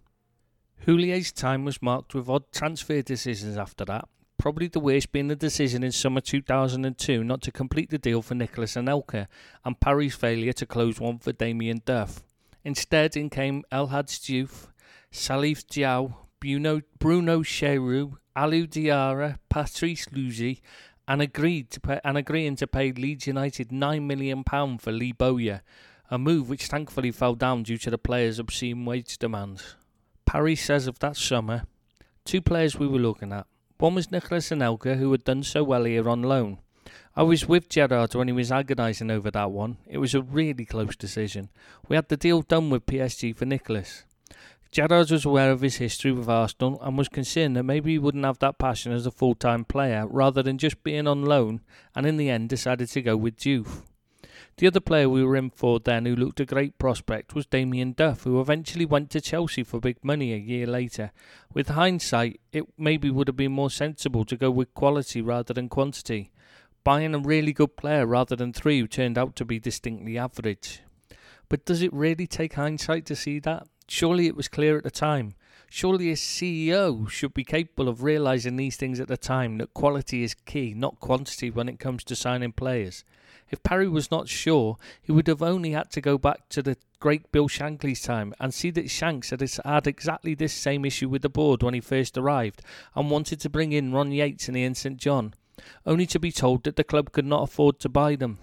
Houllier's 0.87 1.33
time 1.33 1.65
was 1.65 1.81
marked 1.81 2.15
with 2.15 2.29
odd 2.29 2.53
transfer 2.53 3.01
decisions 3.01 3.57
after 3.57 3.87
that, 3.87 4.09
probably 4.37 4.69
the 4.69 4.79
worst 4.79 5.11
being 5.11 5.29
the 5.29 5.37
decision 5.37 5.83
in 5.83 5.93
summer 5.93 6.21
2002 6.21 7.25
not 7.25 7.41
to 7.41 7.51
complete 7.51 7.89
the 7.89 7.99
deal 7.99 8.21
for 8.21 8.35
Nicolas 8.35 8.75
Anelka, 8.75 9.27
and 9.65 9.81
Parry's 9.81 10.15
failure 10.15 10.53
to 10.53 10.67
close 10.67 11.01
one 11.01 11.19
for 11.19 11.33
Damien 11.33 11.81
Duff. 11.87 12.23
Instead, 12.65 13.17
in 13.17 13.29
came 13.29 13.65
El 13.71 13.89
Hadji 13.89 14.45
Diouf, 14.45 14.69
Salif 15.13 15.65
Diao, 15.67 16.15
Bruno, 16.41 16.81
Bruno 16.99 17.41
Cheyrou, 17.43 18.17
Alou 18.37 18.67
Diarra, 18.67 19.39
Patrice 19.49 20.07
Luzi, 20.07 20.61
and 21.07 21.21
agreed 21.21 21.71
to 21.71 21.81
pay, 21.81 22.01
and 22.05 22.17
agreeing 22.17 22.57
to 22.57 22.67
pay 22.67 22.93
Leeds 22.93 23.27
United 23.27 23.73
nine 23.73 24.07
million 24.07 24.45
pound 24.45 24.81
for 24.81 24.93
Lee 24.93 25.13
Bowyer, 25.13 25.63
a 26.11 26.19
move 26.19 26.49
which 26.49 26.67
thankfully 26.67 27.11
fell 27.11 27.35
down 27.35 27.63
due 27.65 27.79
to 27.79 27.91
the 27.91 27.99
players' 27.99 28.39
obscene 28.39 28.85
wage 28.85 29.19
demands. 29.19 29.77
Parry 30.25 30.57
says 30.57 30.87
of 30.87 30.99
that 31.01 31.17
summer, 31.17 31.65
two 32.25 32.41
players 32.41 32.79
we 32.79 32.87
were 32.87 32.99
looking 32.99 33.33
at. 33.33 33.47
One 33.79 33.97
was 33.97 34.13
Nicolas 34.13 34.51
Anelka, 34.51 34.97
who 34.97 35.11
had 35.11 35.25
done 35.25 35.43
so 35.43 35.65
well 35.65 35.85
here 35.85 36.09
on 36.09 36.23
loan. 36.23 36.59
I 37.15 37.23
was 37.23 37.47
with 37.47 37.69
Gerard 37.69 38.15
when 38.15 38.29
he 38.29 38.33
was 38.33 38.51
agonising 38.51 39.11
over 39.11 39.31
that 39.31 39.51
one. 39.51 39.77
It 39.87 39.99
was 39.99 40.15
a 40.15 40.23
really 40.23 40.65
close 40.65 40.97
decision. 40.97 41.51
We 41.87 41.97
had 41.97 42.09
the 42.09 42.17
deal 42.17 42.41
done 42.41 42.71
with 42.71 42.87
PSG 42.87 43.37
for 43.37 43.45
Nicholas. 43.45 44.05
Gerard 44.71 45.11
was 45.11 45.27
aware 45.27 45.51
of 45.51 45.61
his 45.61 45.77
history 45.77 46.13
with 46.13 46.31
Arsenal 46.31 46.81
and 46.81 46.97
was 46.97 47.11
concerned 47.11 47.57
that 47.57 47.65
maybe 47.65 47.93
he 47.93 47.99
wouldn't 47.99 48.25
have 48.25 48.39
that 48.39 48.57
passion 48.59 48.93
as 48.93 49.05
a 49.05 49.11
full 49.11 49.35
time 49.35 49.67
player 49.67 50.07
rather 50.07 50.43
than 50.43 50.57
just 50.57 50.83
being 50.83 51.07
on 51.07 51.27
loan, 51.27 51.61
and 51.95 52.07
in 52.07 52.17
the 52.17 52.31
end 52.31 52.49
decided 52.49 52.89
to 52.89 53.03
go 53.03 53.15
with 53.15 53.37
Diouf. 53.37 53.83
The 54.57 54.67
other 54.67 54.81
player 54.81 55.11
we 55.11 55.23
were 55.23 55.37
in 55.37 55.51
for 55.51 55.79
then 55.79 56.07
who 56.07 56.17
looked 56.17 56.41
a 56.41 56.47
great 56.47 56.79
prospect 56.79 57.35
was 57.35 57.45
Damien 57.45 57.93
Duff, 57.93 58.25
who 58.25 58.41
eventually 58.41 58.87
went 58.87 59.11
to 59.11 59.21
Chelsea 59.21 59.63
for 59.63 59.79
big 59.79 60.03
money 60.03 60.33
a 60.33 60.39
year 60.39 60.67
later. 60.67 61.13
With 61.53 61.69
hindsight, 61.69 62.41
it 62.53 62.65
maybe 62.79 63.11
would 63.11 63.29
have 63.29 63.37
been 63.37 63.53
more 63.53 63.71
sensible 63.71 64.25
to 64.25 64.37
go 64.39 64.51
with 64.51 64.73
quality 64.73 65.21
rather 65.21 65.53
than 65.53 65.69
quantity 65.69 66.33
buying 66.85 67.15
a 67.15 67.19
really 67.19 67.53
good 67.53 67.77
player 67.77 68.07
rather 68.07 68.37
than 68.37 68.53
three 68.53 68.81
who 68.81 68.87
turned 68.87 69.19
out 69.19 69.37
to 69.37 69.45
be 69.45 69.59
distinctly 69.59 70.19
average. 70.19 70.83
But 71.49 71.65
does 71.65 71.83
it 71.83 71.93
really 71.93 72.27
take 72.27 72.55
hindsight 72.55 73.07
to 73.07 73.17
see 73.17 73.39
that? 73.41 73.67
Surely 73.89 74.27
it 74.27 74.37
was 74.37 74.49
clear 74.49 74.79
at 74.79 74.85
the 74.85 74.91
time. 74.91 75.35
Surely 75.69 76.11
a 76.11 76.15
CEO 76.15 77.09
should 77.09 77.35
be 77.35 77.45
capable 77.45 77.89
of 77.89 78.03
realising 78.03 78.57
these 78.57 78.77
things 78.77 79.01
at 79.01 79.09
the 79.09 79.17
time 79.17 79.59
that 79.59 79.75
quality 79.75 80.23
is 80.23 80.35
key, 80.35 80.75
not 80.75 81.01
quantity, 81.01 81.51
when 81.51 81.69
it 81.69 81.79
comes 81.79 82.05
to 82.05 82.17
signing 82.17 82.53
players. 82.53 83.05
If 83.51 83.63
Parry 83.63 83.89
was 83.89 84.11
not 84.11 84.29
sure, 84.29 84.79
he 85.03 85.13
would 85.13 85.27
have 85.27 85.43
only 85.43 85.73
had 85.73 85.91
to 85.91 86.01
go 86.01 86.17
back 86.17 86.49
to 86.51 86.63
the 86.63 86.77
great 87.01 87.31
Bill 87.33 87.49
Shankly's 87.49 88.01
time 88.01 88.33
and 88.41 88.53
see 88.55 88.71
that 88.71 88.91
Shanks 88.91 89.31
had 89.31 89.43
had 89.65 89.87
exactly 89.87 90.35
this 90.35 90.55
same 90.55 90.85
issue 90.85 91.09
with 91.09 91.23
the 91.23 91.29
board 91.29 91.63
when 91.63 91.75
he 91.75 91.81
first 91.81 92.17
arrived 92.17 92.63
and 92.95 93.11
wanted 93.11 93.41
to 93.41 93.51
bring 93.51 93.73
in 93.73 93.93
Ron 93.93 94.11
Yeats 94.11 94.49
and 94.49 94.57
Ian 94.57 94.75
St 94.75 94.97
John 94.97 95.35
only 95.87 96.07
to 96.07 96.19
be 96.19 96.33
told 96.33 96.65
that 96.65 96.77
the 96.77 96.85
club 96.85 97.13
could 97.13 97.27
not 97.27 97.43
afford 97.43 97.79
to 97.81 97.89
buy 97.89 98.17
them. 98.17 98.39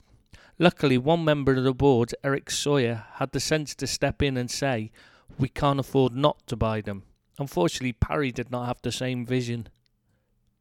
Luckily, 0.58 0.98
one 0.98 1.24
member 1.24 1.54
of 1.54 1.64
the 1.64 1.74
board, 1.74 2.14
Eric 2.24 2.52
Sawyer, 2.52 3.06
had 3.14 3.32
the 3.32 3.40
sense 3.40 3.74
to 3.76 3.88
step 3.88 4.22
in 4.22 4.36
and 4.36 4.52
say, 4.52 4.92
We 5.38 5.48
can't 5.48 5.80
afford 5.80 6.14
not 6.14 6.46
to 6.48 6.56
buy 6.56 6.82
them. 6.82 7.04
Unfortunately, 7.38 7.94
Parry 7.94 8.32
did 8.32 8.52
not 8.52 8.66
have 8.66 8.82
the 8.82 8.92
same 8.92 9.26
vision. 9.26 9.70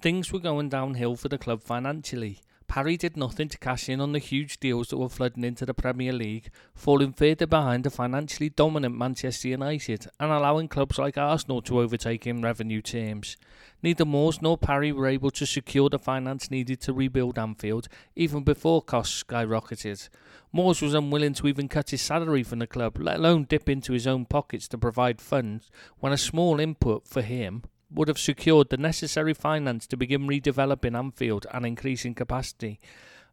Things 0.00 0.32
were 0.32 0.38
going 0.38 0.68
downhill 0.68 1.16
for 1.16 1.28
the 1.28 1.38
club 1.38 1.62
financially. 1.62 2.40
Parry 2.68 2.98
did 2.98 3.16
nothing 3.16 3.48
to 3.48 3.56
cash 3.56 3.88
in 3.88 3.98
on 3.98 4.12
the 4.12 4.18
huge 4.18 4.60
deals 4.60 4.88
that 4.88 4.98
were 4.98 5.08
flooding 5.08 5.42
into 5.42 5.64
the 5.64 5.72
Premier 5.72 6.12
League, 6.12 6.50
falling 6.74 7.14
further 7.14 7.46
behind 7.46 7.82
the 7.82 7.90
financially 7.90 8.50
dominant 8.50 8.94
Manchester 8.94 9.48
United 9.48 10.06
and 10.20 10.30
allowing 10.30 10.68
clubs 10.68 10.98
like 10.98 11.16
Arsenal 11.16 11.62
to 11.62 11.80
overtake 11.80 12.26
in 12.26 12.42
revenue 12.42 12.82
terms. 12.82 13.38
Neither 13.82 14.04
Moores 14.04 14.42
nor 14.42 14.58
Parry 14.58 14.92
were 14.92 15.06
able 15.06 15.30
to 15.30 15.46
secure 15.46 15.88
the 15.88 15.98
finance 15.98 16.50
needed 16.50 16.82
to 16.82 16.92
rebuild 16.92 17.38
Anfield, 17.38 17.88
even 18.14 18.44
before 18.44 18.82
costs 18.82 19.24
skyrocketed. 19.24 20.10
Moores 20.52 20.82
was 20.82 20.92
unwilling 20.92 21.34
to 21.34 21.48
even 21.48 21.68
cut 21.68 21.88
his 21.88 22.02
salary 22.02 22.42
from 22.42 22.58
the 22.58 22.66
club, 22.66 22.98
let 23.00 23.16
alone 23.16 23.46
dip 23.48 23.70
into 23.70 23.94
his 23.94 24.06
own 24.06 24.26
pockets 24.26 24.68
to 24.68 24.76
provide 24.76 25.22
funds, 25.22 25.70
when 26.00 26.12
a 26.12 26.18
small 26.18 26.60
input 26.60 27.08
for 27.08 27.22
him 27.22 27.62
would 27.90 28.08
have 28.08 28.18
secured 28.18 28.68
the 28.68 28.76
necessary 28.76 29.34
finance 29.34 29.86
to 29.86 29.96
begin 29.96 30.26
redeveloping 30.26 30.96
Anfield 30.96 31.46
and 31.52 31.64
increasing 31.64 32.14
capacity. 32.14 32.78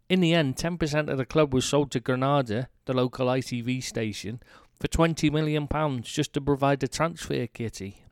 In 0.07 0.19
the 0.19 0.33
end, 0.33 0.55
10% 0.55 1.09
of 1.09 1.17
the 1.17 1.25
club 1.25 1.53
was 1.53 1.65
sold 1.65 1.91
to 1.91 1.99
Granada, 1.99 2.69
the 2.85 2.93
local 2.93 3.27
ITV 3.27 3.83
station, 3.83 4.39
for 4.79 4.87
£20 4.87 5.31
million 5.31 5.67
just 6.03 6.33
to 6.33 6.41
provide 6.41 6.83
a 6.83 6.87
transfer 6.87 7.47
kitty. 7.47 8.03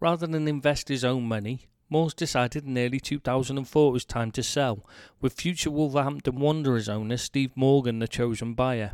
Rather 0.00 0.26
than 0.26 0.46
invest 0.46 0.88
his 0.88 1.04
own 1.04 1.24
money, 1.24 1.66
Moores 1.90 2.14
decided 2.14 2.64
in 2.64 2.78
early 2.78 2.98
2004 2.98 3.88
it 3.88 3.92
was 3.92 4.04
time 4.04 4.30
to 4.32 4.42
sell, 4.42 4.86
with 5.20 5.34
future 5.34 5.70
Wolverhampton 5.70 6.40
Wanderers 6.40 6.88
owner 6.88 7.16
Steve 7.16 7.52
Morgan 7.54 7.98
the 7.98 8.08
chosen 8.08 8.54
buyer. 8.54 8.92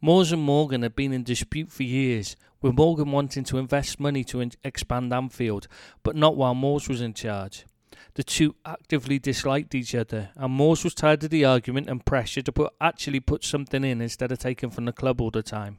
Moores 0.00 0.32
and 0.32 0.42
Morgan 0.42 0.82
had 0.82 0.96
been 0.96 1.12
in 1.12 1.22
dispute 1.22 1.70
for 1.70 1.82
years, 1.82 2.36
with 2.64 2.78
Morgan 2.78 3.12
wanting 3.12 3.44
to 3.44 3.58
invest 3.58 4.00
money 4.00 4.24
to 4.24 4.40
in- 4.40 4.52
expand 4.64 5.12
Anfield, 5.12 5.68
but 6.02 6.16
not 6.16 6.34
while 6.34 6.54
Moores 6.54 6.88
was 6.88 7.02
in 7.02 7.12
charge. 7.12 7.66
The 8.14 8.24
two 8.24 8.54
actively 8.64 9.18
disliked 9.18 9.74
each 9.74 9.94
other, 9.94 10.30
and 10.34 10.50
Moores 10.50 10.82
was 10.82 10.94
tired 10.94 11.22
of 11.24 11.28
the 11.28 11.44
argument 11.44 11.90
and 11.90 12.02
pressure 12.06 12.40
to 12.40 12.52
put 12.52 12.72
actually 12.80 13.20
put 13.20 13.44
something 13.44 13.84
in 13.84 14.00
instead 14.00 14.32
of 14.32 14.38
taking 14.38 14.70
from 14.70 14.86
the 14.86 14.94
club 14.94 15.20
all 15.20 15.30
the 15.30 15.42
time. 15.42 15.76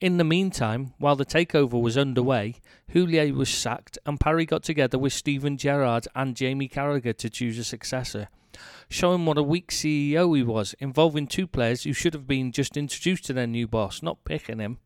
In 0.00 0.16
the 0.16 0.24
meantime, 0.24 0.94
while 0.96 1.16
the 1.16 1.26
takeover 1.26 1.78
was 1.78 1.98
underway, 1.98 2.54
Houllier 2.94 3.34
was 3.34 3.50
sacked, 3.50 3.98
and 4.06 4.18
Parry 4.18 4.46
got 4.46 4.62
together 4.62 4.98
with 4.98 5.12
Steven 5.12 5.58
Gerrard 5.58 6.08
and 6.14 6.34
Jamie 6.34 6.70
Carragher 6.70 7.14
to 7.18 7.28
choose 7.28 7.58
a 7.58 7.64
successor 7.64 8.28
showing 8.88 9.26
what 9.26 9.36
a 9.36 9.42
weak 9.42 9.70
CEO 9.70 10.34
he 10.34 10.42
was, 10.42 10.74
involving 10.78 11.26
two 11.26 11.46
players 11.46 11.82
who 11.82 11.92
should 11.92 12.14
have 12.14 12.26
been 12.26 12.52
just 12.52 12.74
introduced 12.74 13.26
to 13.26 13.34
their 13.34 13.46
new 13.46 13.68
boss, 13.68 14.02
not 14.02 14.24
picking 14.24 14.60
him. 14.60 14.78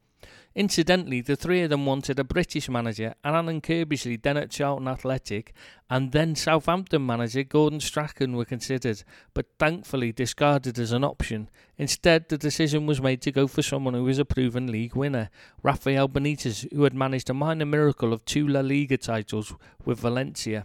Incidentally, 0.56 1.20
the 1.20 1.36
three 1.36 1.62
of 1.62 1.70
them 1.70 1.86
wanted 1.86 2.18
a 2.18 2.24
British 2.24 2.68
manager, 2.68 3.14
Alan 3.22 3.60
Curbishley, 3.60 4.20
then 4.20 4.36
at 4.36 4.50
Charlton 4.50 4.88
Athletic, 4.88 5.54
and 5.88 6.10
then 6.10 6.34
Southampton 6.34 7.06
manager 7.06 7.44
Gordon 7.44 7.78
Strachan 7.78 8.34
were 8.34 8.44
considered, 8.44 9.04
but 9.32 9.46
thankfully 9.60 10.10
discarded 10.10 10.76
as 10.80 10.90
an 10.90 11.04
option. 11.04 11.48
Instead, 11.78 12.28
the 12.28 12.36
decision 12.36 12.84
was 12.84 13.00
made 13.00 13.22
to 13.22 13.30
go 13.30 13.46
for 13.46 13.62
someone 13.62 13.94
who 13.94 14.02
was 14.02 14.18
a 14.18 14.24
proven 14.24 14.66
league 14.66 14.96
winner, 14.96 15.30
Rafael 15.62 16.08
Benitez, 16.08 16.66
who 16.72 16.82
had 16.82 16.94
managed 16.94 17.30
a 17.30 17.34
minor 17.34 17.66
miracle 17.66 18.12
of 18.12 18.24
two 18.24 18.46
La 18.48 18.60
Liga 18.60 18.96
titles 18.96 19.54
with 19.84 20.00
Valencia. 20.00 20.64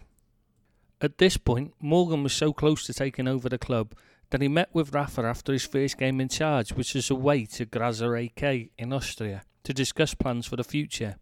At 1.00 1.18
this 1.18 1.36
point, 1.36 1.74
Morgan 1.80 2.24
was 2.24 2.32
so 2.32 2.52
close 2.52 2.86
to 2.86 2.94
taking 2.94 3.28
over 3.28 3.48
the 3.48 3.58
club 3.58 3.94
that 4.30 4.42
he 4.42 4.48
met 4.48 4.70
with 4.72 4.92
Rafa 4.92 5.22
after 5.22 5.52
his 5.52 5.64
first 5.64 5.96
game 5.96 6.20
in 6.20 6.28
charge, 6.28 6.72
which 6.72 6.94
was 6.94 7.08
away 7.08 7.44
to 7.46 7.66
Grazer 7.66 8.16
AK 8.16 8.70
in 8.76 8.92
Austria 8.92 9.42
to 9.66 9.74
discuss 9.74 10.14
plans 10.14 10.46
for 10.46 10.54
the 10.54 10.64
future. 10.64 11.16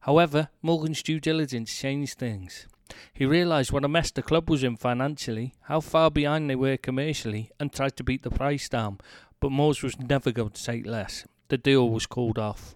However, 0.00 0.50
Morgan's 0.60 1.02
due 1.02 1.18
diligence 1.18 1.74
changed 1.74 2.18
things. 2.18 2.66
He 3.14 3.24
realised 3.24 3.72
what 3.72 3.84
a 3.84 3.88
mess 3.88 4.10
the 4.10 4.22
club 4.22 4.50
was 4.50 4.62
in 4.62 4.76
financially, 4.76 5.54
how 5.62 5.80
far 5.80 6.10
behind 6.10 6.50
they 6.50 6.56
were 6.56 6.76
commercially, 6.76 7.50
and 7.58 7.72
tried 7.72 7.96
to 7.96 8.04
beat 8.04 8.22
the 8.22 8.30
price 8.30 8.68
down, 8.68 8.98
but 9.40 9.50
Moores 9.50 9.82
was 9.82 9.98
never 9.98 10.30
going 10.30 10.50
to 10.50 10.62
take 10.62 10.86
less. 10.86 11.24
The 11.48 11.56
deal 11.56 11.88
was 11.88 12.04
called 12.06 12.38
off. 12.38 12.74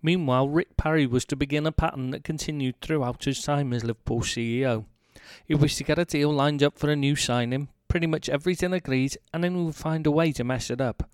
Meanwhile, 0.00 0.48
Rick 0.48 0.76
Parry 0.76 1.06
was 1.06 1.24
to 1.24 1.36
begin 1.36 1.66
a 1.66 1.72
pattern 1.72 2.12
that 2.12 2.22
continued 2.22 2.80
throughout 2.80 3.24
his 3.24 3.42
time 3.42 3.72
as 3.72 3.82
Liverpool 3.82 4.20
CEO. 4.20 4.84
He 5.44 5.56
wished 5.56 5.78
to 5.78 5.84
get 5.84 5.98
a 5.98 6.04
deal 6.04 6.30
lined 6.30 6.62
up 6.62 6.78
for 6.78 6.88
a 6.88 6.94
new 6.94 7.16
signing, 7.16 7.68
pretty 7.88 8.06
much 8.06 8.28
everything 8.28 8.72
agreed, 8.72 9.16
and 9.32 9.42
then 9.42 9.56
he 9.56 9.64
would 9.64 9.74
find 9.74 10.06
a 10.06 10.12
way 10.12 10.30
to 10.32 10.44
mess 10.44 10.70
it 10.70 10.80
up. 10.80 11.10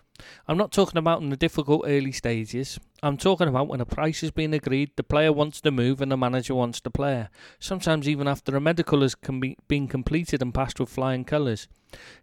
I'm 0.47 0.59
not 0.59 0.73
talking 0.73 0.99
about 0.99 1.23
in 1.23 1.31
the 1.31 1.37
difficult 1.37 1.85
early 1.87 2.13
stages. 2.13 2.79
I'm 3.03 3.17
talking 3.17 3.49
about 3.49 3.69
when 3.69 3.81
a 3.81 3.87
price 3.87 4.21
has 4.21 4.31
been 4.31 4.55
agreed, 4.55 4.91
the 4.97 5.03
player 5.03 5.33
wants 5.33 5.61
to 5.63 5.71
move, 5.71 6.01
and 6.01 6.13
the 6.13 6.17
manager 6.17 6.55
wants 6.55 6.81
the 6.81 6.91
player. 6.91 7.29
Sometimes 7.59 8.09
even 8.09 8.29
after 8.29 8.55
a 8.57 8.61
medical 8.61 9.01
has 9.03 9.15
com- 9.15 9.43
been 9.69 9.89
completed 9.89 10.43
and 10.43 10.55
passed 10.55 10.79
with 10.79 10.89
flying 10.89 11.25
colours. 11.25 11.69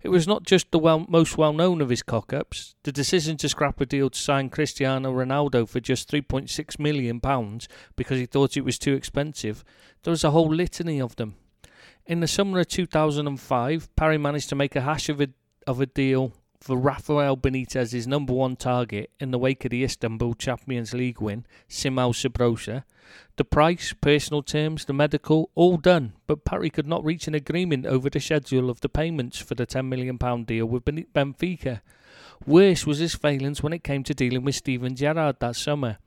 It 0.02 0.10
was 0.10 0.28
not 0.28 0.44
just 0.44 0.72
the 0.72 0.80
well, 0.80 1.06
most 1.08 1.38
well 1.38 1.54
known 1.54 1.82
of 1.82 1.90
his 1.90 2.04
cock 2.04 2.34
ups. 2.34 2.76
The 2.84 2.92
decision 2.92 3.38
to 3.38 3.50
scrap 3.50 3.80
a 3.82 3.86
deal 3.86 4.10
to 4.10 4.20
sign 4.20 4.50
Cristiano 4.50 5.12
Ronaldo 5.14 5.68
for 5.68 5.80
just 5.80 6.10
£3.6 6.12 6.80
million 6.80 7.20
because 7.96 8.18
he 8.18 8.26
thought 8.26 8.58
it 8.58 8.66
was 8.66 8.80
too 8.80 8.94
expensive. 8.94 9.64
There 10.04 10.12
was 10.12 10.24
a 10.24 10.32
whole 10.32 10.54
litany 10.54 11.00
of 11.00 11.16
them. 11.18 11.36
In 12.06 12.22
the 12.22 12.28
summer 12.28 12.60
of 12.60 12.68
2005, 12.68 13.96
Parry 13.96 14.18
managed 14.18 14.50
to 14.50 14.56
make 14.56 14.76
a 14.76 14.82
hash 14.82 15.10
of 15.10 15.22
a, 15.22 15.30
of 15.68 15.80
a 15.80 15.86
deal 15.86 16.34
for 16.60 16.78
Rafael 16.78 17.38
Benitez's 17.38 18.06
number 18.06 18.34
one 18.34 18.56
target 18.56 19.12
in 19.20 19.32
the 19.32 19.40
wake 19.40 19.64
of 19.66 19.72
the 19.72 19.84
Istanbul 19.84 20.34
Champions 20.34 20.94
League 20.94 21.22
win, 21.22 21.46
Simao 21.68 22.12
Sabrosa. 22.12 22.84
The 23.38 23.46
price, 23.46 23.94
personal 23.94 24.44
terms, 24.44 24.86
the 24.86 24.94
medical, 24.94 25.50
all 25.56 25.78
done, 25.78 26.14
but 26.28 26.44
Parry 26.44 26.70
could 26.70 26.86
not 26.86 27.04
reach 27.04 27.28
an 27.28 27.34
agreement 27.34 27.86
over 27.86 28.10
the 28.10 28.20
schedule 28.20 28.70
of 28.70 28.82
the 28.82 28.90
payments 28.90 29.40
for 29.40 29.56
the 29.56 29.66
£10 29.66 29.88
million 29.88 30.18
deal 30.44 30.66
with 30.66 30.86
Benfica. 30.86 31.82
Worse 32.46 32.86
was 32.86 33.00
his 33.00 33.16
failings 33.16 33.64
when 33.64 33.74
it 33.74 33.84
came 33.84 34.04
to 34.04 34.14
dealing 34.14 34.44
with 34.44 34.56
Steven 34.56 34.96
Gerrard 34.96 35.40
that 35.40 35.56
summer. 35.56 35.98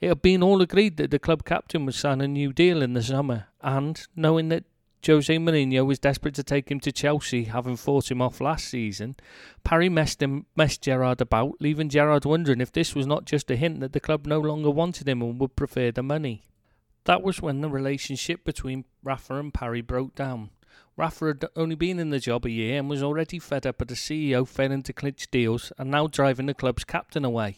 It 0.00 0.08
had 0.08 0.22
been 0.22 0.42
all 0.42 0.60
agreed 0.60 0.96
that 0.96 1.10
the 1.10 1.18
club 1.18 1.44
captain 1.44 1.86
would 1.86 1.94
sign 1.94 2.20
a 2.20 2.28
new 2.28 2.52
deal 2.52 2.82
in 2.82 2.92
the 2.94 3.02
summer, 3.02 3.46
and, 3.62 4.06
knowing 4.14 4.48
that 4.50 4.64
Jose 5.06 5.36
Mourinho 5.36 5.84
was 5.84 5.98
desperate 5.98 6.34
to 6.34 6.42
take 6.42 6.70
him 6.70 6.80
to 6.80 6.92
Chelsea, 6.92 7.44
having 7.44 7.76
fought 7.76 8.10
him 8.10 8.22
off 8.22 8.40
last 8.40 8.66
season. 8.66 9.16
Parry 9.62 9.88
messed 9.88 10.22
him, 10.22 10.46
messed 10.56 10.82
Gerrard 10.82 11.20
about, 11.20 11.54
leaving 11.60 11.88
Gerrard 11.88 12.24
wondering 12.24 12.60
if 12.60 12.72
this 12.72 12.94
was 12.94 13.06
not 13.06 13.24
just 13.24 13.50
a 13.50 13.56
hint 13.56 13.80
that 13.80 13.92
the 13.92 14.00
club 14.00 14.26
no 14.26 14.40
longer 14.40 14.70
wanted 14.70 15.08
him 15.08 15.22
and 15.22 15.38
would 15.40 15.56
prefer 15.56 15.90
the 15.90 16.02
money. 16.02 16.44
That 17.04 17.22
was 17.22 17.42
when 17.42 17.60
the 17.60 17.68
relationship 17.68 18.44
between 18.44 18.84
Rafa 19.02 19.38
and 19.38 19.52
Parry 19.52 19.82
broke 19.82 20.14
down. 20.14 20.50
Rafa 20.96 21.26
had 21.26 21.44
only 21.56 21.74
been 21.74 21.98
in 21.98 22.10
the 22.10 22.20
job 22.20 22.46
a 22.46 22.50
year 22.50 22.78
and 22.78 22.88
was 22.88 23.02
already 23.02 23.38
fed 23.38 23.66
up 23.66 23.82
at 23.82 23.88
the 23.88 23.94
CEO 23.94 24.46
failing 24.46 24.82
to 24.84 24.92
clinch 24.92 25.30
deals 25.30 25.72
and 25.76 25.90
now 25.90 26.06
driving 26.06 26.46
the 26.46 26.54
club's 26.54 26.84
captain 26.84 27.24
away. 27.24 27.56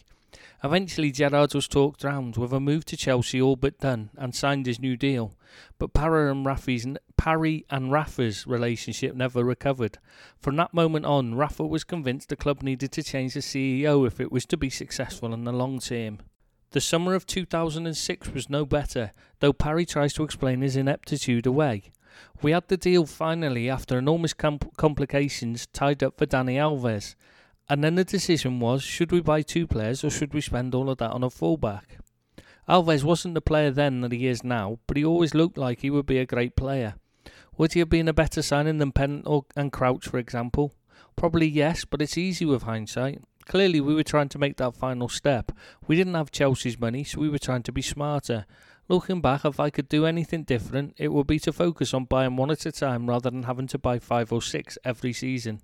Eventually, 0.63 1.11
Gerrard 1.11 1.55
was 1.55 1.69
talked 1.69 2.05
round, 2.05 2.37
with 2.37 2.53
a 2.53 2.61
move 2.61 2.85
to 2.87 2.97
Chelsea 2.97 3.41
all 3.41 3.57
but 3.57 3.79
done, 3.79 4.11
and 4.17 4.35
signed 4.35 4.67
his 4.67 4.81
new 4.81 4.97
deal. 4.97 5.35
But 5.79 5.93
Parry 5.93 6.31
and 6.31 6.45
Rafi's, 6.45 6.87
Parry 7.17 7.65
and 7.71 7.91
Rafa's 7.91 8.47
relationship 8.47 9.15
never 9.15 9.45
recovered. 9.45 9.99
From 10.39 10.57
that 10.57 10.75
moment 10.75 11.07
on, 11.07 11.35
Rafa 11.35 11.67
was 11.67 11.85
convinced 11.85 12.29
the 12.29 12.37
club 12.37 12.63
needed 12.63 12.93
to 12.93 13.03
change 13.03 13.35
the 13.35 13.41
CEO 13.41 14.07
if 14.07 14.21
it 14.21 14.33
was 14.33 14.47
to 14.47 14.57
be 14.57 14.71
successful 14.71 15.33
in 15.33 15.45
the 15.45 15.53
long 15.53 15.79
term. 15.79 16.21
The 16.73 16.81
summer 16.81 17.15
of 17.15 17.27
2006 17.27 18.31
was 18.31 18.51
no 18.51 18.67
better, 18.67 19.13
though 19.41 19.53
Parry 19.53 19.87
tries 19.87 20.13
to 20.15 20.25
explain 20.25 20.61
his 20.61 20.77
ineptitude 20.77 21.47
away. 21.47 21.85
We 22.43 22.53
had 22.53 22.69
the 22.69 22.77
deal 22.77 23.07
finally 23.07 23.71
after 23.71 23.99
enormous 23.99 24.35
complications 24.35 25.67
tied 25.67 26.03
up 26.03 26.19
for 26.19 26.27
Dani 26.27 26.57
Alves. 26.57 27.15
And 27.69 27.83
then 27.83 27.97
the 27.97 28.05
decision 28.05 28.61
was 28.61 28.83
should 28.83 29.11
we 29.11 29.21
buy 29.21 29.43
two 29.43 29.67
players 29.67 30.05
or 30.05 30.11
should 30.11 30.33
we 30.33 30.41
spend 30.41 30.75
all 30.75 30.89
of 30.89 30.99
that 30.99 31.11
on 31.11 31.25
a 31.25 31.31
fullback? 31.31 31.99
Alves 32.69 33.05
wasn't 33.05 33.35
the 33.35 33.41
player 33.41 33.71
then 33.71 34.01
that 34.01 34.13
he 34.13 34.27
is 34.27 34.43
now, 34.43 34.79
but 34.87 34.97
he 34.97 35.05
always 35.05 35.35
looked 35.35 35.57
like 35.59 35.81
he 35.81 35.91
would 35.91 36.07
be 36.07 36.19
a 36.19 36.27
great 36.27 36.57
player. 36.57 36.95
Would 37.57 37.73
he 37.73 37.81
have 37.81 37.89
been 37.89 38.09
a 38.09 38.13
better 38.13 38.43
signing 38.43 38.79
than 38.79 39.23
or, 39.25 39.47
and 39.57 39.73
Crouch, 39.73 40.07
for 40.07 40.19
example? 40.19 40.75
Probably 41.17 41.47
yes, 41.47 41.85
but 41.85 42.03
it's 42.03 42.19
easy 42.19 42.45
with 42.45 42.65
hindsight. 42.65 43.23
Clearly, 43.47 43.81
we 43.81 43.95
were 43.95 44.03
trying 44.03 44.29
to 44.31 44.39
make 44.39 44.57
that 44.57 44.75
final 44.75 45.09
step. 45.09 45.53
We 45.87 45.97
didn't 45.97 46.15
have 46.15 46.33
Chelsea's 46.33 46.79
money, 46.79 47.05
so 47.05 47.21
we 47.21 47.29
were 47.29 47.39
trying 47.39 47.63
to 47.63 47.73
be 47.73 47.83
smarter. 47.83 48.45
Looking 48.89 49.21
back, 49.21 49.45
if 49.45 49.59
I 49.59 49.71
could 49.71 49.89
do 49.89 50.05
anything 50.05 50.43
different, 50.43 50.95
it 50.99 51.13
would 51.13 51.27
be 51.27 51.39
to 51.41 51.53
focus 51.53 51.95
on 51.95 52.05
buying 52.05 52.37
one 52.37 52.51
at 52.51 52.67
a 52.67 52.73
time 52.73 53.09
rather 53.09 53.31
than 53.31 53.45
having 53.45 53.69
to 53.69 53.79
buy 53.79 53.99
five 53.99 54.33
or 54.33 54.43
six 54.43 54.77
every 54.85 55.13
season. 55.13 55.61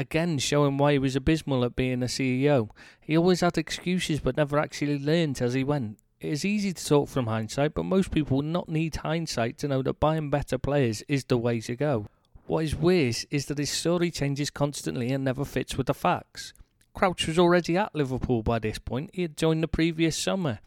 Again, 0.00 0.38
showing 0.38 0.78
why 0.78 0.92
he 0.92 0.98
was 0.98 1.14
abysmal 1.14 1.62
at 1.62 1.76
being 1.76 2.02
a 2.02 2.06
CEO. 2.06 2.70
He 3.02 3.18
always 3.18 3.42
had 3.42 3.58
excuses 3.58 4.18
but 4.18 4.34
never 4.34 4.58
actually 4.58 4.98
learned 4.98 5.42
as 5.42 5.52
he 5.52 5.62
went. 5.62 5.98
It 6.22 6.32
is 6.32 6.42
easy 6.42 6.72
to 6.72 6.86
talk 6.86 7.10
from 7.10 7.26
hindsight, 7.26 7.74
but 7.74 7.84
most 7.84 8.10
people 8.10 8.38
will 8.38 8.44
not 8.44 8.70
need 8.70 8.96
hindsight 8.96 9.58
to 9.58 9.68
know 9.68 9.82
that 9.82 10.00
buying 10.00 10.30
better 10.30 10.56
players 10.56 11.02
is 11.06 11.24
the 11.24 11.36
way 11.36 11.60
to 11.60 11.76
go. 11.76 12.06
What 12.46 12.64
is 12.64 12.74
worse 12.74 13.26
is 13.30 13.44
that 13.46 13.58
his 13.58 13.68
story 13.68 14.10
changes 14.10 14.48
constantly 14.48 15.12
and 15.12 15.22
never 15.22 15.44
fits 15.44 15.76
with 15.76 15.88
the 15.88 15.92
facts. 15.92 16.54
Crouch 16.94 17.26
was 17.26 17.38
already 17.38 17.76
at 17.76 17.94
Liverpool 17.94 18.42
by 18.42 18.58
this 18.58 18.78
point, 18.78 19.10
he 19.12 19.20
had 19.20 19.36
joined 19.36 19.62
the 19.62 19.68
previous 19.68 20.16
summer. 20.16 20.60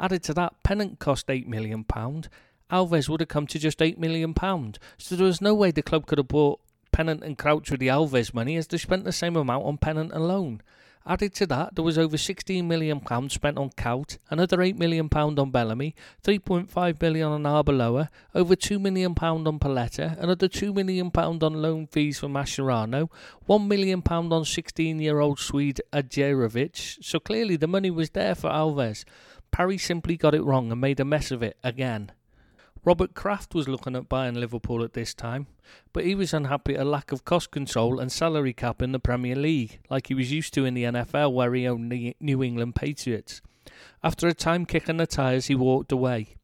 Added 0.00 0.22
to 0.22 0.32
that, 0.32 0.54
Pennant 0.62 0.98
cost 0.98 1.26
£8 1.26 1.46
million. 1.46 1.84
Alves 1.84 3.08
would 3.10 3.20
have 3.20 3.28
come 3.28 3.46
to 3.48 3.58
just 3.58 3.80
£8 3.80 3.98
million, 3.98 4.34
so 4.96 5.14
there 5.14 5.26
was 5.26 5.42
no 5.42 5.52
way 5.52 5.70
the 5.70 5.82
club 5.82 6.06
could 6.06 6.16
have 6.16 6.28
bought 6.28 6.60
Pennant 6.92 7.22
and 7.22 7.38
Crouch 7.38 7.70
with 7.70 7.80
the 7.80 7.88
Alves 7.88 8.34
money 8.34 8.56
as 8.56 8.66
they 8.66 8.78
spent 8.78 9.04
the 9.04 9.12
same 9.12 9.36
amount 9.36 9.64
on 9.64 9.78
Pennant 9.78 10.12
alone. 10.12 10.62
Added 11.08 11.34
to 11.36 11.46
that, 11.46 11.74
there 11.74 11.84
was 11.84 11.96
over 11.96 12.18
£16 12.18 12.64
million 12.64 13.00
spent 13.30 13.56
on 13.56 13.70
Kuyt, 13.70 14.18
another 14.28 14.58
£8 14.58 14.76
million 14.76 15.08
on 15.10 15.50
Bellamy, 15.50 15.94
£3.5 16.22 17.00
million 17.00 17.28
on 17.28 17.42
Arbeloa, 17.44 18.08
over 18.34 18.54
£2 18.54 18.78
million 18.78 19.14
on 19.18 19.58
Paletta, 19.58 20.18
another 20.18 20.48
£2 20.48 20.74
million 20.74 21.10
on 21.14 21.62
loan 21.62 21.86
fees 21.86 22.18
for 22.18 22.28
Mascherano, 22.28 23.08
£1 23.48 23.66
million 23.66 24.02
on 24.06 24.44
16 24.44 24.98
year 25.00 25.20
old 25.20 25.38
Swede 25.38 25.80
Ajdarevic, 25.94 27.02
so 27.02 27.18
clearly 27.18 27.56
the 27.56 27.66
money 27.66 27.90
was 27.90 28.10
there 28.10 28.34
for 28.34 28.50
Alves. 28.50 29.04
Parry 29.50 29.78
simply 29.78 30.18
got 30.18 30.34
it 30.34 30.44
wrong 30.44 30.70
and 30.70 30.80
made 30.80 31.00
a 31.00 31.06
mess 31.06 31.30
of 31.30 31.42
it 31.42 31.56
again. 31.64 32.12
Robert 32.84 33.14
Kraft 33.14 33.54
was 33.54 33.68
looking 33.68 33.96
at 33.96 34.08
buying 34.08 34.34
Liverpool 34.34 34.84
at 34.84 34.92
this 34.92 35.12
time, 35.12 35.46
but 35.92 36.04
he 36.04 36.14
was 36.14 36.32
unhappy 36.32 36.74
at 36.74 36.80
a 36.80 36.84
lack 36.84 37.12
of 37.12 37.24
cost 37.24 37.50
control 37.50 37.98
and 37.98 38.10
salary 38.10 38.52
cap 38.52 38.80
in 38.80 38.92
the 38.92 38.98
Premier 38.98 39.34
League, 39.34 39.80
like 39.90 40.06
he 40.06 40.14
was 40.14 40.32
used 40.32 40.54
to 40.54 40.64
in 40.64 40.74
the 40.74 40.84
NFL 40.84 41.32
where 41.32 41.52
he 41.54 41.66
owned 41.66 41.90
the 41.90 42.16
New 42.20 42.42
England 42.42 42.74
Patriots. 42.74 43.42
After 44.02 44.28
a 44.28 44.34
time 44.34 44.64
kicking 44.64 44.96
the 44.96 45.06
tyres, 45.06 45.46
he 45.46 45.54
walked 45.54 45.92
away. 45.92 46.36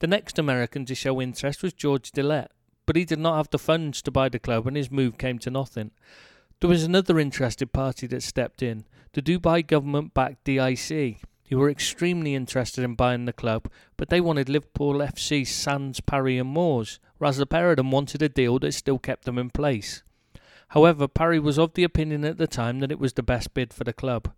The 0.00 0.06
next 0.06 0.38
American 0.38 0.84
to 0.86 0.94
show 0.94 1.20
interest 1.20 1.62
was 1.62 1.72
George 1.72 2.12
Gillett, 2.12 2.48
but 2.86 2.96
he 2.96 3.04
did 3.04 3.18
not 3.18 3.36
have 3.36 3.50
the 3.50 3.58
funds 3.58 4.02
to 4.02 4.10
buy 4.10 4.28
the 4.28 4.38
club 4.38 4.66
and 4.66 4.76
his 4.76 4.90
move 4.90 5.18
came 5.18 5.38
to 5.40 5.50
nothing. 5.50 5.90
There 6.60 6.70
was 6.70 6.84
another 6.84 7.18
interested 7.18 7.72
party 7.72 8.06
that 8.08 8.22
stepped 8.22 8.62
in, 8.62 8.84
the 9.12 9.22
Dubai 9.22 9.66
government 9.66 10.14
backed 10.14 10.44
DIC, 10.44 11.22
who 11.50 11.58
were 11.58 11.68
extremely 11.68 12.34
interested 12.34 12.84
in 12.84 12.94
buying 12.94 13.26
the 13.26 13.32
club, 13.32 13.68
but 13.96 14.08
they 14.08 14.20
wanted 14.20 14.48
Liverpool 14.48 14.94
FC, 14.94 15.46
Sands, 15.46 16.00
Parry 16.00 16.38
and 16.38 16.48
Moores, 16.48 17.00
whereas 17.18 17.36
the 17.36 17.46
pair 17.46 17.70
of 17.70 17.76
them 17.76 17.90
wanted 17.90 18.22
a 18.22 18.28
deal 18.28 18.58
that 18.60 18.72
still 18.72 18.98
kept 18.98 19.24
them 19.24 19.36
in 19.36 19.50
place. 19.50 20.02
However, 20.68 21.08
Parry 21.08 21.40
was 21.40 21.58
of 21.58 21.74
the 21.74 21.82
opinion 21.82 22.24
at 22.24 22.38
the 22.38 22.46
time 22.46 22.78
that 22.78 22.92
it 22.92 23.00
was 23.00 23.14
the 23.14 23.24
best 23.24 23.52
bid 23.52 23.74
for 23.74 23.82
the 23.82 23.92
club. 23.92 24.32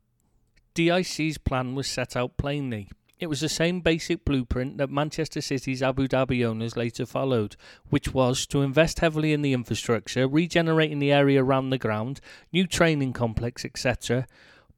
DIC's 0.74 1.36
plan 1.36 1.74
was 1.74 1.86
set 1.86 2.16
out 2.16 2.38
plainly. 2.38 2.88
It 3.20 3.28
was 3.28 3.40
the 3.40 3.48
same 3.48 3.82
basic 3.82 4.24
blueprint 4.24 4.78
that 4.78 4.90
Manchester 4.90 5.40
City's 5.42 5.82
Abu 5.82 6.08
Dhabi 6.08 6.44
owners 6.44 6.76
later 6.76 7.06
followed, 7.06 7.54
which 7.88 8.12
was 8.12 8.46
to 8.46 8.62
invest 8.62 8.98
heavily 8.98 9.32
in 9.32 9.42
the 9.42 9.52
infrastructure, 9.52 10.26
regenerating 10.26 10.98
the 10.98 11.12
area 11.12 11.44
around 11.44 11.70
the 11.70 11.78
ground, 11.78 12.20
new 12.52 12.66
training 12.66 13.12
complex, 13.12 13.64
etc., 13.64 14.26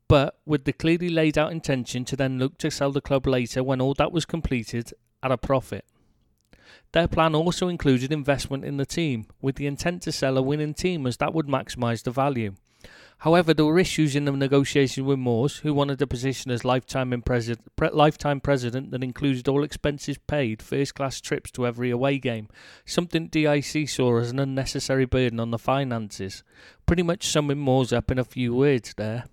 but 0.08 0.38
with 0.44 0.64
the 0.64 0.72
clearly 0.72 1.08
laid 1.08 1.38
out 1.38 1.52
intention 1.52 2.04
to 2.04 2.16
then 2.16 2.38
look 2.38 2.58
to 2.58 2.70
sell 2.70 2.92
the 2.92 3.00
club 3.00 3.26
later 3.26 3.62
when 3.62 3.80
all 3.80 3.94
that 3.94 4.12
was 4.12 4.24
completed 4.24 4.92
at 5.22 5.32
a 5.32 5.38
profit. 5.38 5.84
Their 6.92 7.08
plan 7.08 7.34
also 7.34 7.68
included 7.68 8.12
investment 8.12 8.64
in 8.64 8.76
the 8.76 8.86
team, 8.86 9.26
with 9.40 9.56
the 9.56 9.66
intent 9.66 10.02
to 10.02 10.12
sell 10.12 10.38
a 10.38 10.42
winning 10.42 10.74
team 10.74 11.06
as 11.06 11.16
that 11.16 11.34
would 11.34 11.46
maximise 11.46 12.02
the 12.02 12.10
value. 12.10 12.54
However, 13.18 13.54
there 13.54 13.64
were 13.64 13.78
issues 13.78 14.14
in 14.14 14.26
the 14.26 14.32
negotiations 14.32 15.06
with 15.06 15.18
Moores, 15.18 15.58
who 15.58 15.72
wanted 15.72 16.02
a 16.02 16.06
position 16.06 16.50
as 16.50 16.64
lifetime, 16.64 17.22
pre- 17.22 17.90
lifetime 17.90 18.40
president 18.40 18.90
that 18.90 19.02
included 19.02 19.48
all 19.48 19.64
expenses 19.64 20.18
paid, 20.18 20.60
first 20.60 20.94
class 20.94 21.20
trips 21.20 21.50
to 21.52 21.66
every 21.66 21.90
away 21.90 22.18
game, 22.18 22.48
something 22.84 23.28
DIC 23.28 23.88
saw 23.88 24.18
as 24.18 24.30
an 24.30 24.38
unnecessary 24.38 25.06
burden 25.06 25.40
on 25.40 25.50
the 25.50 25.58
finances. 25.58 26.44
Pretty 26.86 27.02
much 27.02 27.26
summing 27.26 27.58
Moores 27.58 27.92
up 27.92 28.10
in 28.10 28.18
a 28.18 28.24
few 28.24 28.54
words 28.54 28.92
there. 28.96 29.24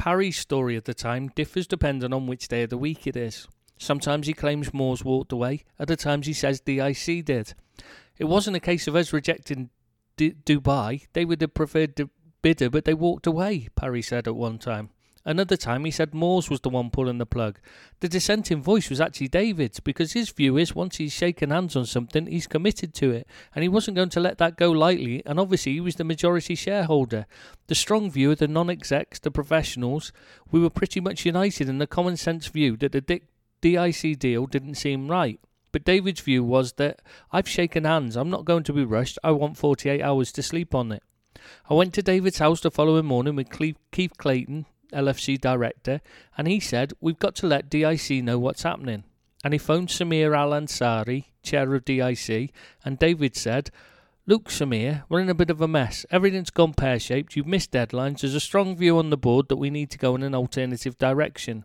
Parry's 0.00 0.38
story 0.38 0.78
at 0.78 0.86
the 0.86 0.94
time 0.94 1.28
differs 1.36 1.66
depending 1.66 2.14
on 2.14 2.26
which 2.26 2.48
day 2.48 2.62
of 2.62 2.70
the 2.70 2.78
week 2.78 3.06
it 3.06 3.18
is. 3.18 3.46
Sometimes 3.76 4.26
he 4.26 4.32
claims 4.32 4.72
Moores 4.72 5.04
walked 5.04 5.30
away, 5.30 5.64
other 5.78 5.94
times 5.94 6.26
he 6.26 6.32
says 6.32 6.58
DIC 6.58 7.22
did. 7.26 7.52
It 8.16 8.24
wasn't 8.24 8.56
a 8.56 8.60
case 8.60 8.88
of 8.88 8.96
us 8.96 9.12
rejecting 9.12 9.68
D- 10.16 10.32
Dubai, 10.46 11.06
they 11.12 11.26
were 11.26 11.36
the 11.36 11.48
preferred 11.48 12.00
bidder, 12.40 12.70
but 12.70 12.86
they 12.86 12.94
walked 12.94 13.26
away, 13.26 13.68
Parry 13.76 14.00
said 14.00 14.26
at 14.26 14.34
one 14.34 14.58
time. 14.58 14.88
Another 15.24 15.56
time 15.56 15.84
he 15.84 15.90
said 15.90 16.14
Moores 16.14 16.48
was 16.48 16.62
the 16.62 16.70
one 16.70 16.88
pulling 16.88 17.18
the 17.18 17.26
plug. 17.26 17.58
The 18.00 18.08
dissenting 18.08 18.62
voice 18.62 18.88
was 18.88 19.02
actually 19.02 19.28
David's, 19.28 19.78
because 19.78 20.14
his 20.14 20.30
view 20.30 20.56
is 20.56 20.74
once 20.74 20.96
he's 20.96 21.12
shaken 21.12 21.50
hands 21.50 21.76
on 21.76 21.84
something, 21.84 22.26
he's 22.26 22.46
committed 22.46 22.94
to 22.94 23.10
it, 23.10 23.26
and 23.54 23.62
he 23.62 23.68
wasn't 23.68 23.96
going 23.96 24.08
to 24.10 24.20
let 24.20 24.38
that 24.38 24.56
go 24.56 24.70
lightly, 24.70 25.22
and 25.26 25.38
obviously 25.38 25.72
he 25.72 25.80
was 25.80 25.96
the 25.96 26.04
majority 26.04 26.54
shareholder. 26.54 27.26
The 27.66 27.74
strong 27.74 28.10
view 28.10 28.30
of 28.30 28.38
the 28.38 28.48
non 28.48 28.70
execs, 28.70 29.18
the 29.18 29.30
professionals, 29.30 30.10
we 30.50 30.60
were 30.60 30.70
pretty 30.70 31.00
much 31.00 31.26
united 31.26 31.68
in 31.68 31.78
the 31.78 31.86
common 31.86 32.16
sense 32.16 32.46
view 32.46 32.78
that 32.78 32.92
the 32.92 33.20
DIC 33.60 34.18
deal 34.18 34.46
didn't 34.46 34.76
seem 34.76 35.10
right. 35.10 35.38
But 35.70 35.84
David's 35.84 36.22
view 36.22 36.42
was 36.42 36.72
that 36.74 37.02
I've 37.30 37.48
shaken 37.48 37.84
hands, 37.84 38.16
I'm 38.16 38.30
not 38.30 38.46
going 38.46 38.64
to 38.64 38.72
be 38.72 38.84
rushed, 38.84 39.18
I 39.22 39.32
want 39.32 39.58
48 39.58 40.00
hours 40.00 40.32
to 40.32 40.42
sleep 40.42 40.74
on 40.74 40.92
it. 40.92 41.02
I 41.68 41.74
went 41.74 41.92
to 41.94 42.02
David's 42.02 42.38
house 42.38 42.60
the 42.60 42.70
following 42.70 43.06
morning 43.06 43.36
with 43.36 43.50
Keith 43.50 44.16
Clayton, 44.16 44.66
LFC 44.90 45.40
director, 45.40 46.00
and 46.36 46.48
he 46.48 46.60
said, 46.60 46.92
We've 47.00 47.18
got 47.18 47.34
to 47.36 47.46
let 47.46 47.70
DIC 47.70 48.22
know 48.22 48.38
what's 48.38 48.62
happening. 48.62 49.04
And 49.42 49.54
he 49.54 49.58
phoned 49.58 49.88
Samir 49.88 50.36
Al 50.36 50.50
Ansari, 50.50 51.26
chair 51.42 51.74
of 51.74 51.84
DIC, 51.84 52.52
and 52.84 52.98
David 52.98 53.36
said, 53.36 53.70
Look, 54.26 54.48
Samir, 54.48 55.04
we're 55.08 55.20
in 55.20 55.30
a 55.30 55.34
bit 55.34 55.50
of 55.50 55.60
a 55.60 55.66
mess. 55.66 56.06
Everything's 56.10 56.50
gone 56.50 56.74
pear 56.74 57.00
shaped. 57.00 57.34
You've 57.34 57.46
missed 57.46 57.72
deadlines. 57.72 58.20
There's 58.20 58.34
a 58.34 58.40
strong 58.40 58.76
view 58.76 58.98
on 58.98 59.10
the 59.10 59.16
board 59.16 59.48
that 59.48 59.56
we 59.56 59.70
need 59.70 59.90
to 59.90 59.98
go 59.98 60.14
in 60.14 60.22
an 60.22 60.34
alternative 60.34 60.98
direction. 60.98 61.64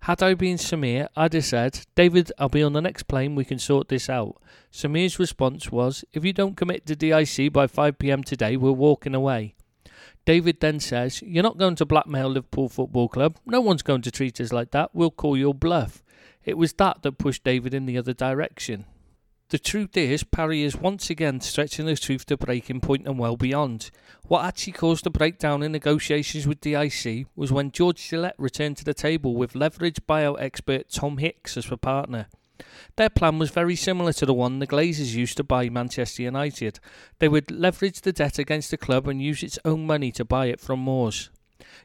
Had 0.00 0.22
I 0.22 0.34
been 0.34 0.58
Samir, 0.58 1.08
I'd 1.16 1.32
have 1.32 1.46
said, 1.46 1.80
David, 1.94 2.30
I'll 2.38 2.50
be 2.50 2.62
on 2.62 2.74
the 2.74 2.82
next 2.82 3.04
plane, 3.04 3.34
we 3.34 3.44
can 3.46 3.58
sort 3.58 3.88
this 3.88 4.10
out. 4.10 4.36
Samir's 4.70 5.18
response 5.18 5.72
was, 5.72 6.04
If 6.12 6.26
you 6.26 6.34
don't 6.34 6.58
commit 6.58 6.84
to 6.86 6.94
DIC 6.94 7.52
by 7.52 7.66
5pm 7.66 8.22
today, 8.24 8.58
we're 8.58 8.72
walking 8.72 9.14
away. 9.14 9.54
David 10.24 10.60
then 10.60 10.80
says, 10.80 11.22
You're 11.22 11.42
not 11.42 11.58
going 11.58 11.76
to 11.76 11.84
blackmail 11.84 12.28
Liverpool 12.28 12.68
Football 12.68 13.08
Club. 13.08 13.36
No 13.44 13.60
one's 13.60 13.82
going 13.82 14.02
to 14.02 14.10
treat 14.10 14.40
us 14.40 14.52
like 14.52 14.70
that. 14.70 14.90
We'll 14.94 15.10
call 15.10 15.36
your 15.36 15.54
bluff. 15.54 16.02
It 16.44 16.56
was 16.56 16.72
that 16.74 17.02
that 17.02 17.18
pushed 17.18 17.44
David 17.44 17.74
in 17.74 17.86
the 17.86 17.98
other 17.98 18.12
direction. 18.12 18.86
The 19.50 19.58
truth 19.58 19.96
is, 19.96 20.24
Parry 20.24 20.62
is 20.62 20.76
once 20.76 21.10
again 21.10 21.40
stretching 21.40 21.84
the 21.86 21.96
truth 21.96 22.24
to 22.26 22.36
breaking 22.36 22.80
point 22.80 23.06
and 23.06 23.18
well 23.18 23.36
beyond. 23.36 23.90
What 24.26 24.44
actually 24.44 24.72
caused 24.72 25.04
the 25.04 25.10
breakdown 25.10 25.62
in 25.62 25.72
negotiations 25.72 26.46
with 26.46 26.60
DIC 26.60 27.26
was 27.36 27.52
when 27.52 27.70
George 27.70 27.98
Gillett 27.98 28.32
returned 28.38 28.78
to 28.78 28.84
the 28.84 28.94
table 28.94 29.34
with 29.34 29.52
leveraged 29.52 30.06
buyout 30.08 30.40
expert 30.40 30.88
Tom 30.90 31.18
Hicks 31.18 31.58
as 31.58 31.70
a 31.70 31.76
partner. 31.76 32.26
Their 32.96 33.10
plan 33.10 33.38
was 33.38 33.50
very 33.50 33.76
similar 33.76 34.12
to 34.14 34.26
the 34.26 34.34
one 34.34 34.58
the 34.58 34.66
Glazers 34.66 35.14
used 35.14 35.36
to 35.38 35.44
buy 35.44 35.68
Manchester 35.68 36.22
United. 36.22 36.78
They 37.18 37.28
would 37.28 37.50
leverage 37.50 38.00
the 38.00 38.12
debt 38.12 38.38
against 38.38 38.70
the 38.70 38.76
club 38.76 39.08
and 39.08 39.20
use 39.20 39.42
its 39.42 39.58
own 39.64 39.86
money 39.86 40.12
to 40.12 40.24
buy 40.24 40.46
it 40.46 40.60
from 40.60 40.80
Moores. 40.80 41.30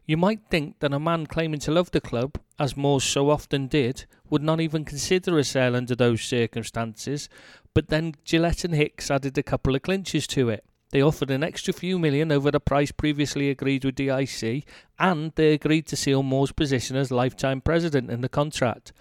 You 0.06 0.18
might 0.18 0.42
think 0.50 0.80
that 0.80 0.94
a 0.94 1.00
man 1.00 1.26
claiming 1.26 1.60
to 1.62 1.72
love 1.72 1.92
the 1.92 2.02
club, 2.02 2.40
as 2.60 2.78
Moores 2.78 3.04
so 3.04 3.30
often 3.30 3.68
did, 3.68 4.06
would 4.30 4.44
not 4.44 4.62
even 4.62 4.86
consider 4.86 5.38
a 5.38 5.44
sale 5.44 5.76
under 5.76 5.96
those 5.96 6.22
circumstances, 6.22 7.30
but 7.74 7.90
then 7.90 8.16
Gillett 8.26 8.64
and 8.64 8.76
Hicks 8.76 9.10
added 9.10 9.38
a 9.38 9.44
couple 9.44 9.76
of 9.76 9.82
clinches 9.82 10.28
to 10.28 10.50
it. 10.50 10.64
They 10.92 11.02
offered 11.02 11.30
an 11.30 11.44
extra 11.44 11.74
few 11.74 12.00
million 12.00 12.32
over 12.32 12.50
the 12.50 12.60
price 12.60 12.92
previously 12.92 13.50
agreed 13.50 13.86
with 13.86 13.96
DIC, 13.96 14.66
and 14.98 15.32
they 15.36 15.54
agreed 15.54 15.86
to 15.88 15.96
seal 15.96 16.24
Moore's 16.24 16.52
position 16.52 16.96
as 16.96 17.12
lifetime 17.12 17.62
president 17.62 18.10
in 18.10 18.22
the 18.22 18.30
contract. 18.30 18.92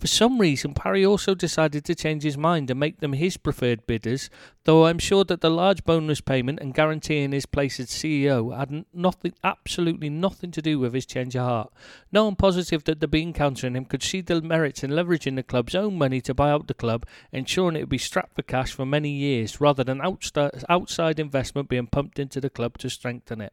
For 0.00 0.06
some 0.06 0.40
reason, 0.40 0.72
Parry 0.72 1.04
also 1.04 1.34
decided 1.34 1.84
to 1.84 1.94
change 1.94 2.22
his 2.22 2.38
mind 2.38 2.70
and 2.70 2.80
make 2.80 3.00
them 3.00 3.12
his 3.12 3.36
preferred 3.36 3.86
bidders, 3.86 4.30
though 4.64 4.86
I'm 4.86 4.98
sure 4.98 5.24
that 5.24 5.42
the 5.42 5.50
large 5.50 5.84
bonus 5.84 6.22
payment 6.22 6.58
and 6.58 6.72
guaranteeing 6.72 7.32
his 7.32 7.44
place 7.44 7.78
as 7.78 7.90
CEO 7.90 8.56
had 8.56 8.86
nothing, 8.94 9.34
absolutely 9.44 10.08
nothing 10.08 10.52
to 10.52 10.62
do 10.62 10.78
with 10.78 10.94
his 10.94 11.04
change 11.04 11.36
of 11.36 11.42
heart. 11.42 11.72
No 12.10 12.24
one 12.24 12.36
positive 12.36 12.84
that 12.84 13.00
the 13.00 13.08
bean 13.08 13.34
counter 13.34 13.66
in 13.66 13.76
him 13.76 13.84
could 13.84 14.02
see 14.02 14.22
the 14.22 14.40
merits 14.40 14.82
in 14.82 14.90
leveraging 14.90 15.36
the 15.36 15.42
club's 15.42 15.74
own 15.74 15.98
money 15.98 16.22
to 16.22 16.32
buy 16.32 16.50
out 16.50 16.66
the 16.66 16.72
club, 16.72 17.04
ensuring 17.30 17.76
it 17.76 17.80
would 17.80 17.90
be 17.90 17.98
strapped 17.98 18.34
for 18.34 18.40
cash 18.40 18.72
for 18.72 18.86
many 18.86 19.10
years, 19.10 19.60
rather 19.60 19.84
than 19.84 20.00
outside 20.00 21.20
investment 21.20 21.68
being 21.68 21.86
pumped 21.86 22.18
into 22.18 22.40
the 22.40 22.48
club 22.48 22.78
to 22.78 22.88
strengthen 22.88 23.42
it. 23.42 23.52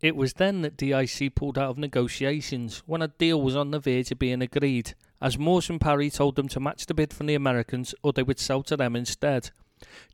It 0.00 0.16
was 0.16 0.32
then 0.32 0.62
that 0.62 0.76
DIC 0.76 1.36
pulled 1.36 1.56
out 1.56 1.70
of 1.70 1.78
negotiations, 1.78 2.82
when 2.86 3.00
a 3.00 3.06
deal 3.06 3.40
was 3.40 3.54
on 3.54 3.70
the 3.70 3.78
verge 3.78 4.10
of 4.10 4.18
being 4.18 4.42
agreed 4.42 4.94
as 5.20 5.38
Moores 5.38 5.70
and 5.70 5.80
Parry 5.80 6.10
told 6.10 6.36
them 6.36 6.48
to 6.48 6.60
match 6.60 6.86
the 6.86 6.94
bid 6.94 7.12
from 7.12 7.26
the 7.26 7.34
Americans 7.34 7.94
or 8.02 8.12
they 8.12 8.22
would 8.22 8.38
sell 8.38 8.62
to 8.64 8.76
them 8.76 8.94
instead. 8.96 9.50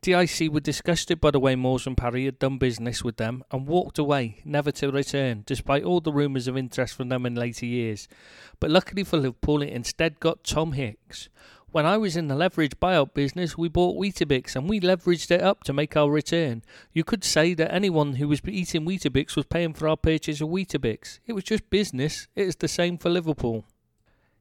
DIC 0.02 0.52
were 0.52 0.60
disgusted 0.60 1.20
by 1.20 1.30
the 1.30 1.40
way 1.40 1.56
Moores 1.56 1.86
and 1.86 1.96
Parry 1.96 2.26
had 2.26 2.38
done 2.38 2.58
business 2.58 3.02
with 3.02 3.16
them 3.16 3.42
and 3.50 3.66
walked 3.66 3.98
away, 3.98 4.42
never 4.44 4.70
to 4.72 4.90
return, 4.90 5.42
despite 5.46 5.84
all 5.84 6.00
the 6.00 6.12
rumours 6.12 6.46
of 6.46 6.56
interest 6.56 6.94
from 6.94 7.08
them 7.08 7.24
in 7.24 7.34
later 7.34 7.64
years. 7.64 8.06
But 8.60 8.70
luckily 8.70 9.04
for 9.04 9.16
Liverpool, 9.16 9.62
it 9.62 9.70
instead 9.70 10.20
got 10.20 10.44
Tom 10.44 10.72
Hicks. 10.72 11.28
When 11.74 11.86
I 11.86 11.96
was 11.96 12.16
in 12.16 12.28
the 12.28 12.36
leverage 12.36 12.78
buyout 12.78 13.14
business, 13.14 13.58
we 13.58 13.68
bought 13.68 14.00
Weetabix 14.00 14.54
and 14.54 14.68
we 14.68 14.78
leveraged 14.78 15.32
it 15.32 15.40
up 15.40 15.64
to 15.64 15.72
make 15.72 15.96
our 15.96 16.08
return. 16.08 16.62
You 16.92 17.02
could 17.02 17.24
say 17.24 17.52
that 17.54 17.74
anyone 17.74 18.14
who 18.14 18.28
was 18.28 18.40
eating 18.46 18.86
Weetabix 18.86 19.34
was 19.34 19.46
paying 19.46 19.72
for 19.72 19.88
our 19.88 19.96
purchase 19.96 20.40
of 20.40 20.50
Weetabix. 20.50 21.18
It 21.26 21.32
was 21.32 21.42
just 21.42 21.68
business. 21.70 22.28
It 22.36 22.46
is 22.46 22.56
the 22.56 22.68
same 22.68 22.96
for 22.96 23.10
Liverpool. 23.10 23.64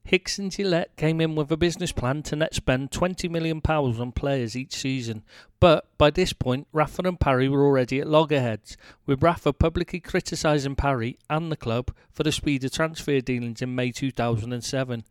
Hicks 0.06 0.38
and 0.38 0.52
Gillett 0.52 0.96
came 0.98 1.22
in 1.22 1.34
with 1.34 1.50
a 1.50 1.58
business 1.58 1.94
plan 1.94 2.24
to 2.24 2.36
net 2.36 2.54
spend 2.54 2.92
£20 2.92 3.30
million 3.30 3.62
on 3.66 4.12
players 4.12 4.56
each 4.56 4.76
season, 4.76 5.24
but 5.62 5.88
by 5.98 6.10
this 6.10 6.34
point, 6.34 6.68
Rafa 6.74 7.04
and 7.06 7.18
Parry 7.18 7.48
were 7.48 7.64
already 7.64 8.02
at 8.02 8.08
loggerheads, 8.08 8.76
with 9.06 9.24
Rafa 9.24 9.54
publicly 9.54 10.02
criticising 10.02 10.76
Parry 10.76 11.18
and 11.30 11.50
the 11.50 11.56
club 11.56 11.94
for 12.12 12.24
the 12.24 12.34
speed 12.34 12.66
of 12.66 12.74
transfer 12.74 13.22
dealings 13.22 13.62
in 13.62 13.76
May 13.76 13.92
2007. 13.92 15.06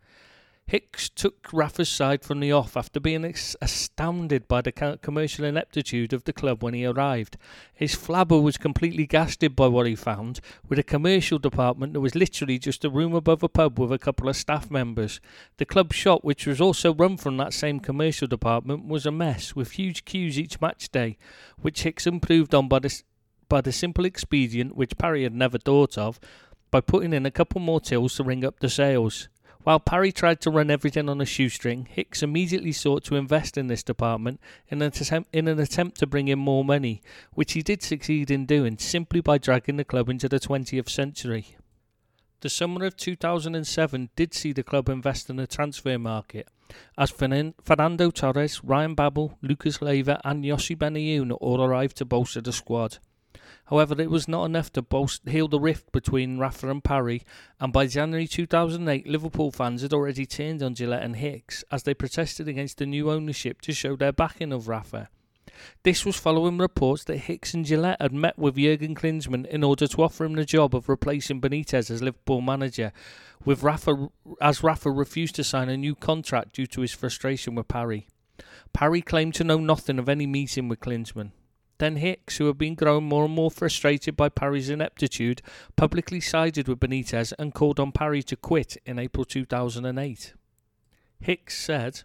Hicks 0.66 1.10
took 1.10 1.52
Rafa's 1.52 1.90
side 1.90 2.24
from 2.24 2.40
the 2.40 2.52
off 2.52 2.78
after 2.78 2.98
being 2.98 3.26
astounded 3.26 4.48
by 4.48 4.62
the 4.62 4.98
commercial 5.02 5.44
ineptitude 5.44 6.14
of 6.14 6.24
the 6.24 6.32
club 6.32 6.62
when 6.62 6.72
he 6.72 6.86
arrived. 6.86 7.36
His 7.74 7.94
flabber 7.94 8.42
was 8.42 8.56
completely 8.56 9.06
gasted 9.06 9.54
by 9.54 9.66
what 9.66 9.86
he 9.86 9.94
found, 9.94 10.40
with 10.66 10.78
a 10.78 10.82
commercial 10.82 11.38
department 11.38 11.92
that 11.92 12.00
was 12.00 12.14
literally 12.14 12.58
just 12.58 12.86
a 12.86 12.90
room 12.90 13.12
above 13.12 13.42
a 13.42 13.50
pub 13.50 13.78
with 13.78 13.92
a 13.92 13.98
couple 13.98 14.30
of 14.30 14.36
staff 14.36 14.70
members. 14.70 15.20
The 15.58 15.66
club 15.66 15.92
shop, 15.92 16.24
which 16.24 16.46
was 16.46 16.60
also 16.60 16.94
run 16.94 17.18
from 17.18 17.36
that 17.36 17.52
same 17.52 17.78
commercial 17.78 18.26
department, 18.26 18.86
was 18.86 19.04
a 19.04 19.10
mess, 19.10 19.54
with 19.54 19.72
huge 19.72 20.06
queues 20.06 20.38
each 20.38 20.60
match 20.60 20.90
day, 20.90 21.18
which 21.60 21.82
Hicks 21.82 22.06
improved 22.06 22.54
on 22.54 22.68
by 22.68 22.78
the, 22.78 23.02
by 23.48 23.60
the 23.60 23.72
simple 23.72 24.06
expedient, 24.06 24.74
which 24.74 24.96
Parry 24.96 25.24
had 25.24 25.34
never 25.34 25.58
thought 25.58 25.98
of, 25.98 26.18
by 26.70 26.80
putting 26.80 27.12
in 27.12 27.26
a 27.26 27.30
couple 27.30 27.60
more 27.60 27.80
tills 27.80 28.14
to 28.14 28.24
ring 28.24 28.42
up 28.42 28.60
the 28.60 28.70
sales. 28.70 29.28
While 29.64 29.78
Parry 29.78 30.10
tried 30.10 30.40
to 30.40 30.50
run 30.50 30.70
everything 30.70 31.08
on 31.08 31.20
a 31.20 31.24
shoestring, 31.24 31.86
Hicks 31.88 32.22
immediately 32.22 32.72
sought 32.72 33.04
to 33.04 33.14
invest 33.14 33.56
in 33.56 33.68
this 33.68 33.84
department 33.84 34.40
in 34.68 34.82
an, 34.82 34.88
attempt, 34.88 35.32
in 35.32 35.46
an 35.46 35.60
attempt 35.60 35.98
to 35.98 36.06
bring 36.06 36.26
in 36.26 36.40
more 36.40 36.64
money, 36.64 37.00
which 37.32 37.52
he 37.52 37.62
did 37.62 37.80
succeed 37.80 38.28
in 38.30 38.44
doing 38.44 38.76
simply 38.78 39.20
by 39.20 39.38
dragging 39.38 39.76
the 39.76 39.84
club 39.84 40.08
into 40.08 40.28
the 40.28 40.40
20th 40.40 40.88
century. 40.88 41.56
The 42.40 42.50
summer 42.50 42.84
of 42.84 42.96
2007 42.96 44.10
did 44.16 44.34
see 44.34 44.52
the 44.52 44.64
club 44.64 44.88
invest 44.88 45.30
in 45.30 45.36
the 45.36 45.46
transfer 45.46 45.96
market, 45.96 46.48
as 46.98 47.10
Fernando 47.10 48.10
Torres, 48.10 48.64
Ryan 48.64 48.96
Babel, 48.96 49.38
Lucas 49.42 49.80
Leiva, 49.80 50.20
and 50.24 50.44
Yossi 50.44 50.76
Benayoun 50.76 51.36
all 51.40 51.62
arrived 51.62 51.98
to 51.98 52.04
bolster 52.04 52.40
the 52.40 52.52
squad. 52.52 52.98
However, 53.72 53.98
it 53.98 54.10
was 54.10 54.28
not 54.28 54.44
enough 54.44 54.70
to 54.74 54.82
bolster, 54.82 55.30
heal 55.30 55.48
the 55.48 55.58
rift 55.58 55.92
between 55.92 56.36
Rafa 56.36 56.68
and 56.68 56.84
Parry, 56.84 57.22
and 57.58 57.72
by 57.72 57.86
January 57.86 58.26
2008, 58.26 59.06
Liverpool 59.06 59.50
fans 59.50 59.80
had 59.80 59.94
already 59.94 60.26
turned 60.26 60.62
on 60.62 60.74
Gillett 60.74 61.02
and 61.02 61.16
Hicks 61.16 61.64
as 61.70 61.82
they 61.82 61.94
protested 61.94 62.48
against 62.48 62.76
the 62.76 62.84
new 62.84 63.10
ownership 63.10 63.62
to 63.62 63.72
show 63.72 63.96
their 63.96 64.12
backing 64.12 64.52
of 64.52 64.68
Rafa. 64.68 65.08
This 65.84 66.04
was 66.04 66.18
following 66.18 66.58
reports 66.58 67.04
that 67.04 67.16
Hicks 67.16 67.54
and 67.54 67.64
Gillett 67.64 67.96
had 67.98 68.12
met 68.12 68.38
with 68.38 68.56
Jurgen 68.56 68.94
Klinsmann 68.94 69.46
in 69.46 69.64
order 69.64 69.86
to 69.86 70.02
offer 70.02 70.26
him 70.26 70.34
the 70.34 70.44
job 70.44 70.74
of 70.74 70.90
replacing 70.90 71.40
Benitez 71.40 71.90
as 71.90 72.02
Liverpool 72.02 72.42
manager, 72.42 72.92
with 73.42 73.62
Rafa 73.62 74.10
as 74.42 74.62
Rafa 74.62 74.90
refused 74.90 75.34
to 75.36 75.44
sign 75.44 75.70
a 75.70 75.78
new 75.78 75.94
contract 75.94 76.56
due 76.56 76.66
to 76.66 76.82
his 76.82 76.92
frustration 76.92 77.54
with 77.54 77.68
Parry. 77.68 78.06
Parry 78.74 79.00
claimed 79.00 79.32
to 79.36 79.44
know 79.44 79.56
nothing 79.56 79.98
of 79.98 80.10
any 80.10 80.26
meeting 80.26 80.68
with 80.68 80.80
Klinsmann. 80.80 81.30
Then 81.82 81.96
Hicks, 81.96 82.36
who 82.36 82.46
had 82.46 82.58
been 82.58 82.76
growing 82.76 83.06
more 83.06 83.24
and 83.24 83.34
more 83.34 83.50
frustrated 83.50 84.16
by 84.16 84.28
Parry's 84.28 84.70
ineptitude, 84.70 85.42
publicly 85.74 86.20
sided 86.20 86.68
with 86.68 86.78
Benitez 86.78 87.32
and 87.40 87.52
called 87.52 87.80
on 87.80 87.90
Parry 87.90 88.22
to 88.22 88.36
quit 88.36 88.76
in 88.86 89.00
April 89.00 89.24
2008. 89.24 90.32
Hicks 91.18 91.58
said, 91.58 92.02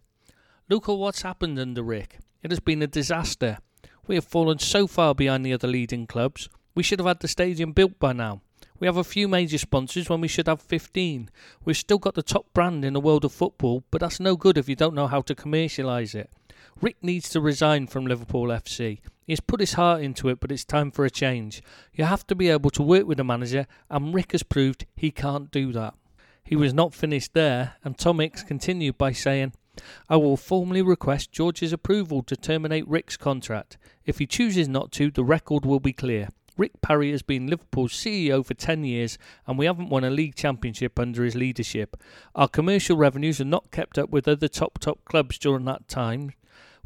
Look 0.68 0.90
at 0.90 0.98
what's 0.98 1.22
happened 1.22 1.60
under 1.60 1.84
Rick. 1.84 2.18
It 2.42 2.50
has 2.50 2.60
been 2.60 2.82
a 2.82 2.88
disaster. 2.88 3.60
We 4.08 4.16
have 4.16 4.26
fallen 4.26 4.58
so 4.58 4.88
far 4.88 5.13
behind 5.13 5.46
the 5.46 5.54
other 5.54 5.68
leading 5.68 6.08
clubs. 6.08 6.50
We 6.74 6.82
should 6.82 6.98
have 6.98 7.08
had 7.08 7.20
the 7.20 7.28
stadium 7.28 7.72
built 7.72 8.00
by 8.00 8.13
now. 8.13 8.42
We 8.80 8.88
have 8.88 8.98
a 8.98 9.04
few 9.04 9.28
major 9.28 9.60
sponsors 9.60 10.10
when 10.10 10.22
we 10.22 10.28
should 10.28 10.48
have 10.48 10.60
15. 10.60 11.30
We've 11.66 11.78
still 11.78 12.00
got 12.00 12.16
the 12.16 12.24
top 12.24 12.52
brand 12.52 12.84
in 12.84 12.94
the 12.94 13.00
world 13.00 13.26
of 13.26 13.32
football, 13.32 13.84
but 13.92 14.02
that's 14.02 14.20
no 14.20 14.36
good 14.38 14.58
if 14.58 14.68
you 14.68 14.76
don't 14.76 14.96
know 14.96 15.06
how 15.06 15.22
to 15.22 15.36
commercialise 15.36 16.16
it. 16.16 16.32
Rick 16.82 17.04
needs 17.04 17.30
to 17.30 17.40
resign 17.40 17.86
from 17.86 18.08
Liverpool 18.08 18.48
FC. 18.48 19.02
He 19.28 19.34
has 19.34 19.42
put 19.42 19.60
his 19.60 19.74
heart 19.74 20.02
into 20.02 20.30
it, 20.30 20.40
but 20.40 20.54
it's 20.54 20.63
time 20.63 20.90
for 20.90 21.04
a 21.04 21.10
change. 21.10 21.62
You 21.94 22.06
have 22.06 22.26
to 22.28 22.36
be 22.36 22.48
able 22.48 22.70
to 22.70 22.82
work 22.82 23.06
with 23.06 23.20
a 23.20 23.26
manager, 23.26 23.68
and 23.90 24.13
Rick 24.13 24.32
has 24.32 24.42
proved 24.42 24.86
he 24.96 25.12
can't 25.12 25.52
do 25.52 25.74
that. 25.74 25.96
He 26.46 26.56
was 26.56 26.74
not 26.74 26.94
finished 26.94 27.34
there, 27.34 27.76
and 27.84 27.98
Tom 27.98 28.22
Hicks 28.22 28.42
continued 28.42 28.98
by 28.98 29.12
saying, 29.12 29.52
I 30.08 30.16
will 30.16 30.38
formally 30.38 30.82
request 30.82 31.34
George's 31.34 31.74
approval 31.74 32.24
to 32.24 32.38
terminate 32.38 32.88
Rick's 32.88 33.18
contract. 33.18 33.78
If 34.06 34.20
he 34.20 34.26
chooses 34.26 34.70
not 34.70 34.94
to, 34.94 35.12
the 35.12 35.26
record 35.26 35.66
will 35.66 35.82
be 35.82 35.92
clear. 35.92 36.30
Rick 36.56 36.82
Parry 36.82 37.12
has 37.12 37.22
been 37.22 37.48
Liverpool's 37.48 37.94
CEO 37.94 38.44
for 38.46 38.54
10 38.56 38.84
years 38.84 39.20
and 39.46 39.60
we 39.60 39.68
haven't 39.68 39.90
won 39.90 40.04
a 40.04 40.10
league 40.10 40.34
championship 40.34 40.98
under 40.98 41.24
his 41.24 41.36
leadership. 41.36 42.02
Our 42.34 42.48
commercial 42.48 42.98
revenues 42.98 43.40
are 43.40 43.46
not 43.46 43.70
kept 43.70 44.00
up 44.00 44.10
with 44.10 44.28
other 44.28 44.48
top 44.48 44.80
top 44.80 45.06
clubs 45.06 45.38
during 45.38 45.66
that 45.66 45.88
time, 45.88 46.32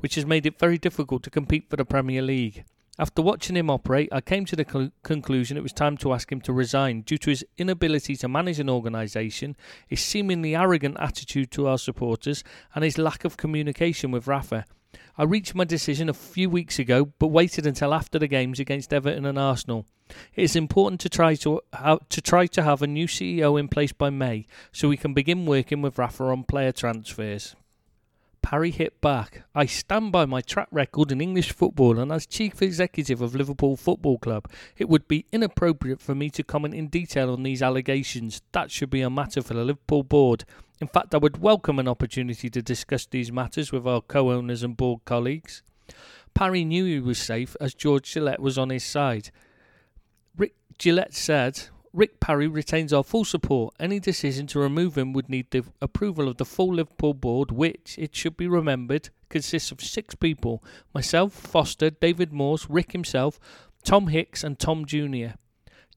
which 0.02 0.16
has 0.16 0.26
made 0.26 0.46
it 0.46 0.60
very 0.60 0.78
difficult 0.78 1.24
to 1.24 1.30
compete 1.30 1.70
for 1.70 1.78
the 1.78 1.86
Premier 1.86 2.22
League. 2.22 2.66
After 3.00 3.22
watching 3.22 3.56
him 3.56 3.70
operate, 3.70 4.10
I 4.12 4.22
came 4.22 4.46
to 4.46 4.56
the 4.56 4.66
cl- 4.70 4.92
conclusion 5.02 5.58
it 5.58 5.64
was 5.64 5.74
time 5.74 5.98
to 5.98 6.14
ask 6.14 6.32
him 6.32 6.42
to 6.42 6.54
resign 6.54 7.02
due 7.02 7.18
to 7.20 7.30
his 7.30 7.46
inability 7.58 8.16
to 8.18 8.28
manage 8.28 8.60
an 8.60 8.70
organisation, 8.70 9.56
his 9.88 10.02
seemingly 10.02 10.56
arrogant 10.56 10.98
attitude 11.00 11.52
to 11.52 11.68
our 11.68 11.78
supporters, 11.78 12.44
and 12.76 12.84
his 12.84 12.98
lack 12.98 13.24
of 13.24 13.38
communication 13.38 14.12
with 14.12 14.28
Rafa. 14.28 14.66
I 15.18 15.24
reached 15.24 15.56
my 15.56 15.64
decision 15.64 16.10
a 16.10 16.14
few 16.14 16.50
weeks 16.50 16.80
ago, 16.80 17.06
but 17.18 17.28
waited 17.28 17.66
until 17.66 17.94
after 17.94 18.20
the 18.20 18.28
games 18.28 18.60
against 18.60 18.94
Everton 18.94 19.26
and 19.26 19.40
Arsenal. 19.40 19.86
It 20.36 20.44
is 20.44 20.56
important 20.56 21.00
to 21.02 21.10
try 21.10 21.36
to 21.36 21.62
to 22.10 22.22
try 22.22 22.46
to 22.48 22.62
have 22.62 22.82
a 22.82 22.88
new 22.88 23.08
CEO 23.08 23.60
in 23.60 23.68
place 23.68 23.94
by 23.94 24.10
May, 24.10 24.46
so 24.72 24.90
we 24.90 24.98
can 24.98 25.14
begin 25.14 25.46
working 25.46 25.82
with 25.82 25.98
Rafa 25.98 26.26
on 26.26 26.44
player 26.44 26.72
transfers. 26.72 27.56
Parry 28.42 28.72
hit 28.72 29.00
back. 29.02 29.44
I 29.54 29.66
stand 29.66 30.12
by 30.12 30.26
my 30.26 30.42
track 30.42 30.68
record 30.72 31.12
in 31.12 31.22
English 31.22 31.52
football, 31.52 32.00
and 32.00 32.12
as 32.12 32.26
chief 32.26 32.62
executive 32.62 33.22
of 33.22 33.36
Liverpool 33.36 33.78
Football 33.78 34.18
Club, 34.18 34.50
it 34.78 34.90
would 34.90 35.08
be 35.08 35.26
inappropriate 35.32 36.02
for 36.02 36.16
me 36.16 36.30
to 36.32 36.44
comment 36.44 36.74
in 36.74 36.88
detail 36.88 37.32
on 37.32 37.44
these 37.44 37.62
allegations. 37.62 38.42
That 38.52 38.72
should 38.72 38.90
be 38.90 39.02
a 39.02 39.10
matter 39.10 39.42
for 39.42 39.54
the 39.54 39.64
Liverpool 39.64 40.04
board. 40.04 40.44
In 40.82 40.88
fact, 40.88 41.14
I 41.14 41.20
would 41.20 41.42
welcome 41.42 41.78
an 41.80 41.88
opportunity 41.88 42.50
to 42.50 42.62
discuss 42.62 43.06
these 43.06 43.32
matters 43.32 43.72
with 43.72 43.88
our 43.88 44.02
co 44.02 44.32
owners 44.32 44.64
and 44.64 44.76
board 44.76 45.02
colleagues. 45.06 45.62
Parry 46.34 46.66
knew 46.66 46.86
he 46.86 47.00
was 47.00 47.20
safe 47.20 47.56
as 47.62 47.74
George 47.74 48.12
Gillett 48.12 48.40
was 48.40 48.58
on 48.58 48.70
his 48.70 48.84
side. 48.84 49.30
Rick 50.36 50.56
Gillett 50.80 51.14
said, 51.14 51.68
Rick 51.94 52.22
Parry 52.22 52.48
retains 52.48 52.94
our 52.94 53.04
full 53.04 53.26
support. 53.26 53.74
Any 53.78 54.00
decision 54.00 54.48
to 54.48 54.60
remove 54.60 54.98
him 54.98 55.12
would 55.12 55.28
need 55.28 55.52
the 55.52 55.66
approval 55.82 56.30
of 56.30 56.38
the 56.38 56.46
full 56.46 56.74
Liverpool 56.74 57.14
board, 57.14 57.52
which, 57.52 57.98
it 58.00 58.16
should 58.16 58.38
be 58.38 58.48
remembered, 58.48 59.10
consists 59.30 59.72
of 59.72 59.82
six 59.82 60.16
people 60.16 60.64
myself, 60.94 61.34
Foster, 61.34 61.90
David 61.90 62.32
Moores, 62.32 62.70
Rick 62.70 62.94
himself, 62.94 63.40
Tom 63.84 64.08
Hicks, 64.08 64.42
and 64.42 64.58
Tom 64.58 64.86
Jr. 64.86 65.36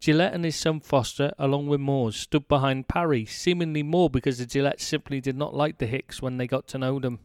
Gillett 0.00 0.34
and 0.34 0.44
his 0.44 0.56
son 0.56 0.80
Foster, 0.80 1.32
along 1.38 1.68
with 1.68 1.80
Moores, 1.80 2.16
stood 2.16 2.48
behind 2.48 2.88
Parry, 2.88 3.24
seemingly 3.24 3.84
more 3.84 4.10
because 4.10 4.38
the 4.38 4.46
Gillett 4.46 4.80
simply 4.80 5.20
did 5.20 5.36
not 5.36 5.54
like 5.54 5.78
the 5.78 5.86
Hicks 5.86 6.20
when 6.20 6.38
they 6.38 6.48
got 6.48 6.66
to 6.68 6.78
know 6.78 6.98
them. 6.98 7.20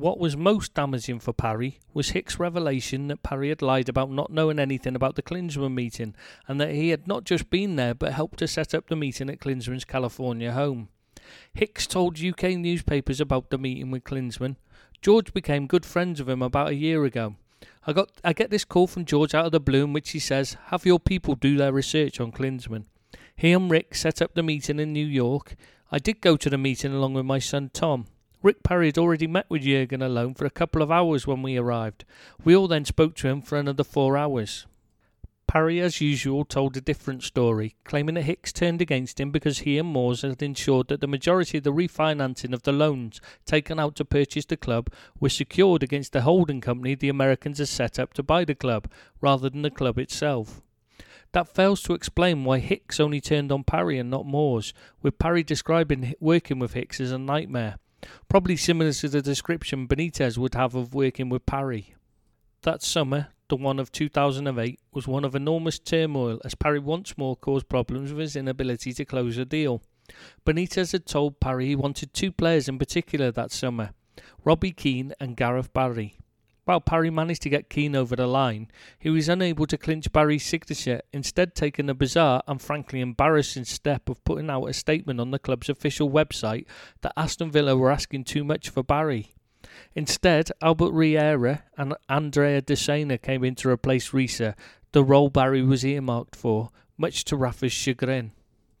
What 0.00 0.18
was 0.18 0.34
most 0.34 0.72
damaging 0.72 1.20
for 1.20 1.34
Parry 1.34 1.78
was 1.92 2.12
Hicks' 2.12 2.40
revelation 2.40 3.08
that 3.08 3.22
Parry 3.22 3.50
had 3.50 3.60
lied 3.60 3.86
about 3.86 4.10
not 4.10 4.32
knowing 4.32 4.58
anything 4.58 4.96
about 4.96 5.14
the 5.14 5.22
Klinsmann 5.22 5.74
meeting 5.74 6.14
and 6.48 6.58
that 6.58 6.70
he 6.70 6.88
had 6.88 7.06
not 7.06 7.24
just 7.24 7.50
been 7.50 7.76
there 7.76 7.92
but 7.92 8.14
helped 8.14 8.38
to 8.38 8.48
set 8.48 8.74
up 8.74 8.88
the 8.88 8.96
meeting 8.96 9.28
at 9.28 9.40
Klinsmann's 9.40 9.84
California 9.84 10.52
home. 10.52 10.88
Hicks 11.52 11.86
told 11.86 12.18
UK 12.18 12.56
newspapers 12.56 13.20
about 13.20 13.50
the 13.50 13.58
meeting 13.58 13.90
with 13.90 14.04
Klinsmann. 14.04 14.56
George 15.02 15.34
became 15.34 15.66
good 15.66 15.84
friends 15.84 16.18
with 16.18 16.30
him 16.30 16.40
about 16.40 16.68
a 16.68 16.74
year 16.74 17.04
ago. 17.04 17.34
I 17.86 17.92
got 17.92 18.10
I 18.24 18.32
get 18.32 18.48
this 18.48 18.64
call 18.64 18.86
from 18.86 19.04
George 19.04 19.34
out 19.34 19.44
of 19.44 19.52
the 19.52 19.60
blue 19.60 19.84
in 19.84 19.92
which 19.92 20.12
he 20.12 20.18
says, 20.18 20.56
"Have 20.68 20.86
your 20.86 20.98
people 20.98 21.34
do 21.34 21.58
their 21.58 21.74
research 21.74 22.20
on 22.20 22.32
Klinsmann. 22.32 22.86
He 23.36 23.52
and 23.52 23.70
Rick 23.70 23.94
set 23.94 24.22
up 24.22 24.32
the 24.32 24.42
meeting 24.42 24.80
in 24.80 24.94
New 24.94 25.06
York. 25.06 25.56
I 25.92 25.98
did 25.98 26.22
go 26.22 26.38
to 26.38 26.48
the 26.48 26.56
meeting 26.56 26.94
along 26.94 27.12
with 27.12 27.26
my 27.26 27.38
son 27.38 27.68
Tom. 27.74 28.06
Rick 28.42 28.62
Parry 28.62 28.86
had 28.86 28.96
already 28.96 29.26
met 29.26 29.44
with 29.50 29.62
Jurgen 29.62 30.00
alone 30.00 30.32
for 30.32 30.46
a 30.46 30.50
couple 30.50 30.80
of 30.80 30.90
hours 30.90 31.26
when 31.26 31.42
we 31.42 31.58
arrived. 31.58 32.06
We 32.42 32.56
all 32.56 32.68
then 32.68 32.86
spoke 32.86 33.14
to 33.16 33.28
him 33.28 33.42
for 33.42 33.58
another 33.58 33.84
four 33.84 34.16
hours. 34.16 34.66
Parry, 35.46 35.78
as 35.80 36.00
usual, 36.00 36.46
told 36.46 36.74
a 36.76 36.80
different 36.80 37.22
story, 37.22 37.74
claiming 37.84 38.14
that 38.14 38.22
Hicks 38.22 38.52
turned 38.52 38.80
against 38.80 39.20
him 39.20 39.30
because 39.30 39.58
he 39.58 39.76
and 39.76 39.88
Moores 39.88 40.22
had 40.22 40.42
ensured 40.42 40.88
that 40.88 41.02
the 41.02 41.06
majority 41.06 41.58
of 41.58 41.64
the 41.64 41.72
refinancing 41.72 42.54
of 42.54 42.62
the 42.62 42.72
loans 42.72 43.20
taken 43.44 43.78
out 43.78 43.94
to 43.96 44.04
purchase 44.06 44.46
the 44.46 44.56
club 44.56 44.88
were 45.18 45.28
secured 45.28 45.82
against 45.82 46.12
the 46.12 46.22
holding 46.22 46.62
company 46.62 46.94
the 46.94 47.08
Americans 47.10 47.58
had 47.58 47.68
set 47.68 47.98
up 47.98 48.14
to 48.14 48.22
buy 48.22 48.44
the 48.44 48.54
club, 48.54 48.88
rather 49.20 49.50
than 49.50 49.62
the 49.62 49.70
club 49.70 49.98
itself. 49.98 50.62
That 51.32 51.54
fails 51.54 51.82
to 51.82 51.94
explain 51.94 52.44
why 52.44 52.60
Hicks 52.60 53.00
only 53.00 53.20
turned 53.20 53.52
on 53.52 53.64
Parry 53.64 53.98
and 53.98 54.08
not 54.08 54.24
Moores, 54.24 54.72
with 55.02 55.18
Parry 55.18 55.42
describing 55.42 56.14
working 56.20 56.58
with 56.58 56.72
Hicks 56.72 57.00
as 57.00 57.12
a 57.12 57.18
nightmare. 57.18 57.76
Probably 58.28 58.56
similar 58.56 58.92
to 58.92 59.08
the 59.08 59.22
description 59.22 59.86
Benitez 59.88 60.38
would 60.38 60.54
have 60.54 60.74
of 60.74 60.94
working 60.94 61.28
with 61.28 61.46
Parry. 61.46 61.94
That 62.62 62.82
summer, 62.82 63.28
the 63.48 63.56
one 63.56 63.78
of 63.78 63.92
2008, 63.92 64.80
was 64.92 65.08
one 65.08 65.24
of 65.24 65.34
enormous 65.34 65.78
turmoil 65.78 66.40
as 66.44 66.54
Parry 66.54 66.78
once 66.78 67.16
more 67.16 67.36
caused 67.36 67.68
problems 67.68 68.12
with 68.12 68.20
his 68.20 68.36
inability 68.36 68.92
to 68.92 69.04
close 69.04 69.38
a 69.38 69.44
deal. 69.44 69.82
Benitez 70.44 70.92
had 70.92 71.06
told 71.06 71.40
Parry 71.40 71.66
he 71.66 71.76
wanted 71.76 72.12
two 72.12 72.32
players 72.32 72.68
in 72.68 72.78
particular 72.78 73.30
that 73.30 73.52
summer 73.52 73.90
Robbie 74.44 74.72
Keane 74.72 75.12
and 75.20 75.36
Gareth 75.36 75.72
Barry. 75.72 76.16
While 76.70 76.80
Parry 76.80 77.10
managed 77.10 77.42
to 77.42 77.48
get 77.48 77.68
Keane 77.68 77.96
over 77.96 78.14
the 78.14 78.28
line, 78.28 78.70
he 78.96 79.10
was 79.10 79.28
unable 79.28 79.66
to 79.66 79.76
clinch 79.76 80.12
Barry's 80.12 80.46
signature, 80.46 81.00
instead 81.12 81.56
taking 81.56 81.86
the 81.86 81.94
bizarre 81.94 82.44
and 82.46 82.62
frankly 82.62 83.00
embarrassing 83.00 83.64
step 83.64 84.08
of 84.08 84.22
putting 84.22 84.48
out 84.48 84.66
a 84.66 84.72
statement 84.72 85.18
on 85.18 85.32
the 85.32 85.40
club's 85.40 85.68
official 85.68 86.08
website 86.08 86.66
that 87.00 87.12
Aston 87.16 87.50
Villa 87.50 87.76
were 87.76 87.90
asking 87.90 88.22
too 88.22 88.44
much 88.44 88.68
for 88.68 88.84
Barry. 88.84 89.34
Instead, 89.96 90.52
Albert 90.62 90.92
Riera 90.92 91.64
and 91.76 91.96
Andrea 92.08 92.62
Dossena 92.62 93.20
came 93.20 93.42
in 93.42 93.56
to 93.56 93.68
replace 93.68 94.10
Riise, 94.10 94.54
the 94.92 95.02
role 95.02 95.28
Barry 95.28 95.64
was 95.64 95.84
earmarked 95.84 96.36
for, 96.36 96.70
much 96.96 97.24
to 97.24 97.36
Rafa's 97.36 97.72
chagrin. 97.72 98.30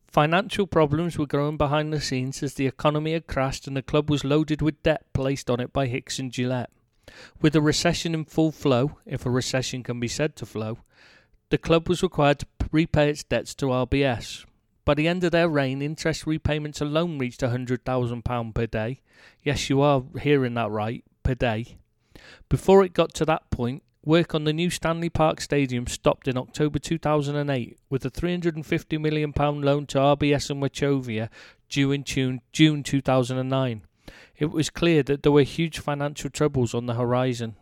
Financial 0.06 0.68
problems 0.68 1.18
were 1.18 1.26
growing 1.26 1.56
behind 1.56 1.92
the 1.92 2.00
scenes 2.00 2.40
as 2.44 2.54
the 2.54 2.68
economy 2.68 3.14
had 3.14 3.26
crashed 3.26 3.66
and 3.66 3.76
the 3.76 3.82
club 3.82 4.08
was 4.08 4.22
loaded 4.22 4.62
with 4.62 4.80
debt 4.84 5.12
placed 5.12 5.50
on 5.50 5.58
it 5.58 5.72
by 5.72 5.88
Hicks 5.88 6.20
and 6.20 6.30
Gillett. 6.30 6.68
With 7.40 7.56
a 7.56 7.60
recession 7.60 8.14
in 8.14 8.24
full 8.24 8.52
flow, 8.52 8.98
if 9.06 9.24
a 9.24 9.30
recession 9.30 9.82
can 9.82 10.00
be 10.00 10.08
said 10.08 10.36
to 10.36 10.46
flow, 10.46 10.78
the 11.50 11.58
club 11.58 11.88
was 11.88 12.02
required 12.02 12.40
to 12.40 12.46
repay 12.70 13.10
its 13.10 13.24
debts 13.24 13.54
to 13.56 13.66
RBS. 13.66 14.44
By 14.84 14.94
the 14.94 15.08
end 15.08 15.24
of 15.24 15.32
their 15.32 15.48
reign, 15.48 15.82
interest 15.82 16.26
repayments 16.26 16.80
alone 16.80 17.18
reached 17.18 17.40
£100,000 17.40 18.54
per 18.54 18.66
day. 18.66 19.00
Yes, 19.42 19.68
you 19.68 19.80
are 19.80 20.04
hearing 20.20 20.54
that 20.54 20.70
right, 20.70 21.04
per 21.22 21.34
day. 21.34 21.78
Before 22.48 22.84
it 22.84 22.92
got 22.92 23.14
to 23.14 23.24
that 23.26 23.50
point, 23.50 23.82
work 24.04 24.34
on 24.34 24.44
the 24.44 24.52
new 24.52 24.70
Stanley 24.70 25.10
Park 25.10 25.40
Stadium 25.40 25.86
stopped 25.86 26.28
in 26.28 26.36
October 26.36 26.78
2008 26.78 27.78
with 27.88 28.04
a 28.04 28.10
£350 28.10 29.00
million 29.00 29.32
loan 29.36 29.86
to 29.86 29.98
RBS 29.98 30.50
and 30.50 30.62
Wachovia 30.62 31.28
due 31.68 31.92
in 31.92 32.04
June, 32.04 32.40
June 32.52 32.82
2009 32.82 33.82
it 34.40 34.50
was 34.50 34.70
clear 34.70 35.02
that 35.04 35.22
there 35.22 35.30
were 35.30 35.42
huge 35.42 35.78
financial 35.78 36.30
troubles 36.30 36.74
on 36.74 36.86
the 36.86 36.94
horizon. 36.94 37.56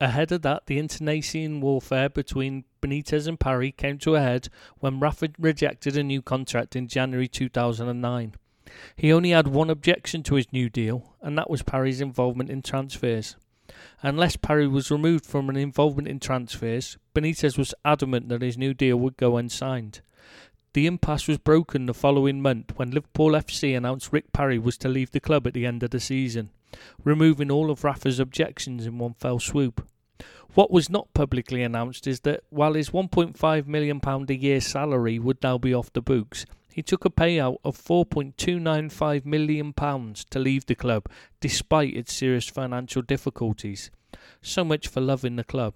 Ahead 0.00 0.30
of 0.32 0.42
that, 0.42 0.66
the 0.66 0.78
internecine 0.78 1.60
warfare 1.60 2.10
between 2.10 2.64
Benitez 2.82 3.26
and 3.26 3.40
Parry 3.40 3.72
came 3.72 3.96
to 3.98 4.14
a 4.14 4.20
head 4.20 4.48
when 4.78 5.00
Rafa 5.00 5.30
rejected 5.38 5.96
a 5.96 6.02
new 6.02 6.20
contract 6.20 6.76
in 6.76 6.88
January 6.88 7.26
2009. 7.26 8.34
He 8.96 9.12
only 9.12 9.30
had 9.30 9.48
one 9.48 9.70
objection 9.70 10.22
to 10.24 10.34
his 10.34 10.52
new 10.52 10.68
deal, 10.68 11.14
and 11.22 11.38
that 11.38 11.48
was 11.48 11.62
Parry's 11.62 12.00
involvement 12.02 12.50
in 12.50 12.60
transfers. 12.60 13.36
Unless 14.02 14.36
Parry 14.36 14.68
was 14.68 14.90
removed 14.90 15.24
from 15.24 15.48
an 15.48 15.56
involvement 15.56 16.08
in 16.08 16.20
transfers, 16.20 16.98
Benitez 17.14 17.56
was 17.56 17.74
adamant 17.82 18.28
that 18.28 18.42
his 18.42 18.58
new 18.58 18.74
deal 18.74 18.98
would 18.98 19.16
go 19.16 19.38
unsigned. 19.38 20.02
The 20.74 20.86
impasse 20.88 21.28
was 21.28 21.38
broken 21.38 21.86
the 21.86 21.94
following 21.94 22.42
month 22.42 22.72
when 22.76 22.90
Liverpool 22.90 23.30
FC 23.30 23.76
announced 23.76 24.12
Rick 24.12 24.32
Parry 24.32 24.58
was 24.58 24.76
to 24.78 24.88
leave 24.88 25.12
the 25.12 25.20
club 25.20 25.46
at 25.46 25.54
the 25.54 25.66
end 25.66 25.84
of 25.84 25.90
the 25.90 26.00
season, 26.00 26.50
removing 27.04 27.48
all 27.48 27.70
of 27.70 27.84
Rafa's 27.84 28.18
objections 28.18 28.84
in 28.84 28.98
one 28.98 29.14
fell 29.14 29.38
swoop. 29.38 29.86
What 30.54 30.72
was 30.72 30.90
not 30.90 31.14
publicly 31.14 31.62
announced 31.62 32.08
is 32.08 32.20
that 32.20 32.42
while 32.50 32.74
his 32.74 32.90
£1.5 32.90 33.66
million 33.68 34.00
a 34.04 34.32
year 34.32 34.60
salary 34.60 35.20
would 35.20 35.40
now 35.44 35.58
be 35.58 35.72
off 35.72 35.92
the 35.92 36.02
books, 36.02 36.44
he 36.72 36.82
took 36.82 37.04
a 37.04 37.10
payout 37.10 37.58
of 37.64 37.78
£4.295 37.78 39.24
million 39.24 39.72
to 39.74 40.38
leave 40.40 40.66
the 40.66 40.74
club 40.74 41.06
despite 41.40 41.94
its 41.94 42.12
serious 42.12 42.48
financial 42.48 43.02
difficulties. 43.02 43.92
So 44.42 44.64
much 44.64 44.88
for 44.88 45.00
loving 45.00 45.36
the 45.36 45.44
club. 45.44 45.74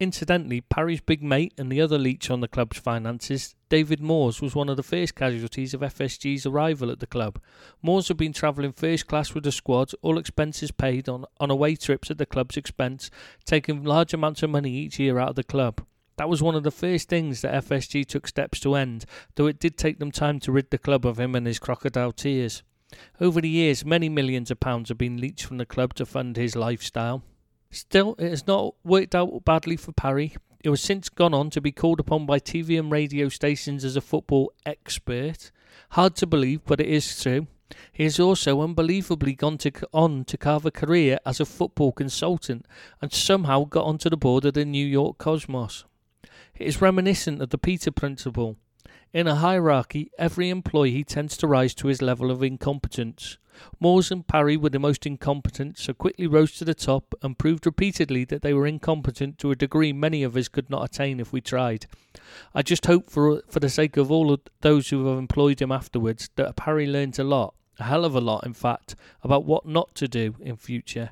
Incidentally, 0.00 0.60
Parry's 0.60 1.00
big 1.00 1.22
mate 1.22 1.54
and 1.56 1.70
the 1.70 1.80
other 1.80 1.98
leech 1.98 2.28
on 2.28 2.40
the 2.40 2.48
club's 2.48 2.80
finances, 2.80 3.54
David 3.72 4.02
Moores, 4.02 4.42
was 4.42 4.54
one 4.54 4.68
of 4.68 4.76
the 4.76 4.82
first 4.82 5.14
casualties 5.14 5.72
of 5.72 5.80
FSG's 5.80 6.44
arrival 6.44 6.90
at 6.90 7.00
the 7.00 7.06
club. 7.06 7.40
Moores 7.80 8.08
had 8.08 8.18
been 8.18 8.34
travelling 8.34 8.72
first 8.72 9.06
class 9.06 9.32
with 9.32 9.44
the 9.44 9.50
squad, 9.50 9.92
all 10.02 10.18
expenses 10.18 10.70
paid 10.70 11.08
on, 11.08 11.24
on 11.40 11.50
away 11.50 11.76
trips 11.76 12.10
at 12.10 12.18
the 12.18 12.26
club's 12.26 12.58
expense, 12.58 13.10
taking 13.46 13.82
large 13.82 14.12
amounts 14.12 14.42
of 14.42 14.50
money 14.50 14.70
each 14.70 14.98
year 14.98 15.18
out 15.18 15.30
of 15.30 15.36
the 15.36 15.42
club. 15.42 15.82
That 16.18 16.28
was 16.28 16.42
one 16.42 16.54
of 16.54 16.64
the 16.64 16.70
first 16.70 17.08
things 17.08 17.40
that 17.40 17.64
FSG 17.64 18.04
took 18.04 18.28
steps 18.28 18.60
to 18.60 18.74
end, 18.74 19.06
though 19.36 19.46
it 19.46 19.58
did 19.58 19.78
take 19.78 19.98
them 19.98 20.12
time 20.12 20.38
to 20.40 20.52
rid 20.52 20.68
the 20.68 20.76
club 20.76 21.06
of 21.06 21.18
him 21.18 21.34
and 21.34 21.46
his 21.46 21.58
crocodile 21.58 22.12
tears. 22.12 22.62
Over 23.22 23.40
the 23.40 23.48
years, 23.48 23.86
many 23.86 24.10
millions 24.10 24.50
of 24.50 24.60
pounds 24.60 24.90
have 24.90 24.98
been 24.98 25.16
leached 25.16 25.46
from 25.46 25.56
the 25.56 25.64
club 25.64 25.94
to 25.94 26.04
fund 26.04 26.36
his 26.36 26.54
lifestyle. 26.54 27.22
Still, 27.70 28.16
it 28.18 28.28
has 28.28 28.46
not 28.46 28.74
worked 28.84 29.14
out 29.14 29.46
badly 29.46 29.78
for 29.78 29.92
Parry. 29.92 30.34
He 30.62 30.70
has 30.70 30.80
since 30.80 31.08
gone 31.08 31.34
on 31.34 31.50
to 31.50 31.60
be 31.60 31.72
called 31.72 31.98
upon 31.98 32.24
by 32.24 32.38
TV 32.38 32.78
and 32.78 32.90
radio 32.90 33.28
stations 33.28 33.84
as 33.84 33.96
a 33.96 34.00
football 34.00 34.52
expert. 34.64 35.50
Hard 35.90 36.14
to 36.16 36.26
believe, 36.26 36.60
but 36.64 36.80
it 36.80 36.86
is 36.86 37.20
true. 37.20 37.48
He 37.92 38.04
has 38.04 38.20
also 38.20 38.60
unbelievably 38.60 39.34
gone 39.34 39.58
to, 39.58 39.72
on 39.92 40.24
to 40.26 40.36
carve 40.36 40.64
a 40.64 40.70
career 40.70 41.18
as 41.26 41.40
a 41.40 41.46
football 41.46 41.90
consultant 41.90 42.64
and 43.00 43.12
somehow 43.12 43.64
got 43.64 43.86
onto 43.86 44.08
the 44.08 44.16
board 44.16 44.44
of 44.44 44.54
the 44.54 44.64
New 44.64 44.86
York 44.86 45.18
Cosmos. 45.18 45.84
It 46.54 46.66
is 46.66 46.80
reminiscent 46.80 47.42
of 47.42 47.50
the 47.50 47.58
Peter 47.58 47.90
Principle. 47.90 48.56
In 49.12 49.26
a 49.26 49.34
hierarchy, 49.34 50.10
every 50.16 50.48
employee 50.48 51.04
tends 51.04 51.36
to 51.36 51.46
rise 51.46 51.74
to 51.74 51.88
his 51.88 52.00
level 52.00 52.30
of 52.30 52.42
incompetence. 52.42 53.36
Moores 53.78 54.10
and 54.10 54.26
Parry 54.26 54.56
were 54.56 54.70
the 54.70 54.78
most 54.78 55.04
incompetent, 55.04 55.76
so 55.76 55.92
quickly 55.92 56.26
rose 56.26 56.52
to 56.52 56.64
the 56.64 56.74
top 56.74 57.14
and 57.20 57.38
proved 57.38 57.66
repeatedly 57.66 58.24
that 58.24 58.40
they 58.40 58.54
were 58.54 58.66
incompetent 58.66 59.36
to 59.38 59.50
a 59.50 59.56
degree 59.56 59.92
many 59.92 60.22
of 60.22 60.34
us 60.34 60.48
could 60.48 60.70
not 60.70 60.82
attain 60.82 61.20
if 61.20 61.30
we 61.30 61.42
tried. 61.42 61.84
I 62.54 62.62
just 62.62 62.86
hope, 62.86 63.10
for 63.10 63.42
for 63.50 63.60
the 63.60 63.68
sake 63.68 63.98
of 63.98 64.10
all 64.10 64.32
of 64.32 64.40
those 64.62 64.88
who 64.88 65.06
have 65.06 65.18
employed 65.18 65.60
him 65.60 65.70
afterwards, 65.72 66.30
that 66.36 66.56
Parry 66.56 66.86
learns 66.86 67.18
a 67.18 67.24
lot, 67.24 67.54
a 67.78 67.84
hell 67.84 68.06
of 68.06 68.14
a 68.14 68.20
lot, 68.20 68.46
in 68.46 68.54
fact, 68.54 68.96
about 69.22 69.44
what 69.44 69.66
not 69.66 69.94
to 69.96 70.08
do 70.08 70.36
in 70.40 70.56
future. 70.56 71.10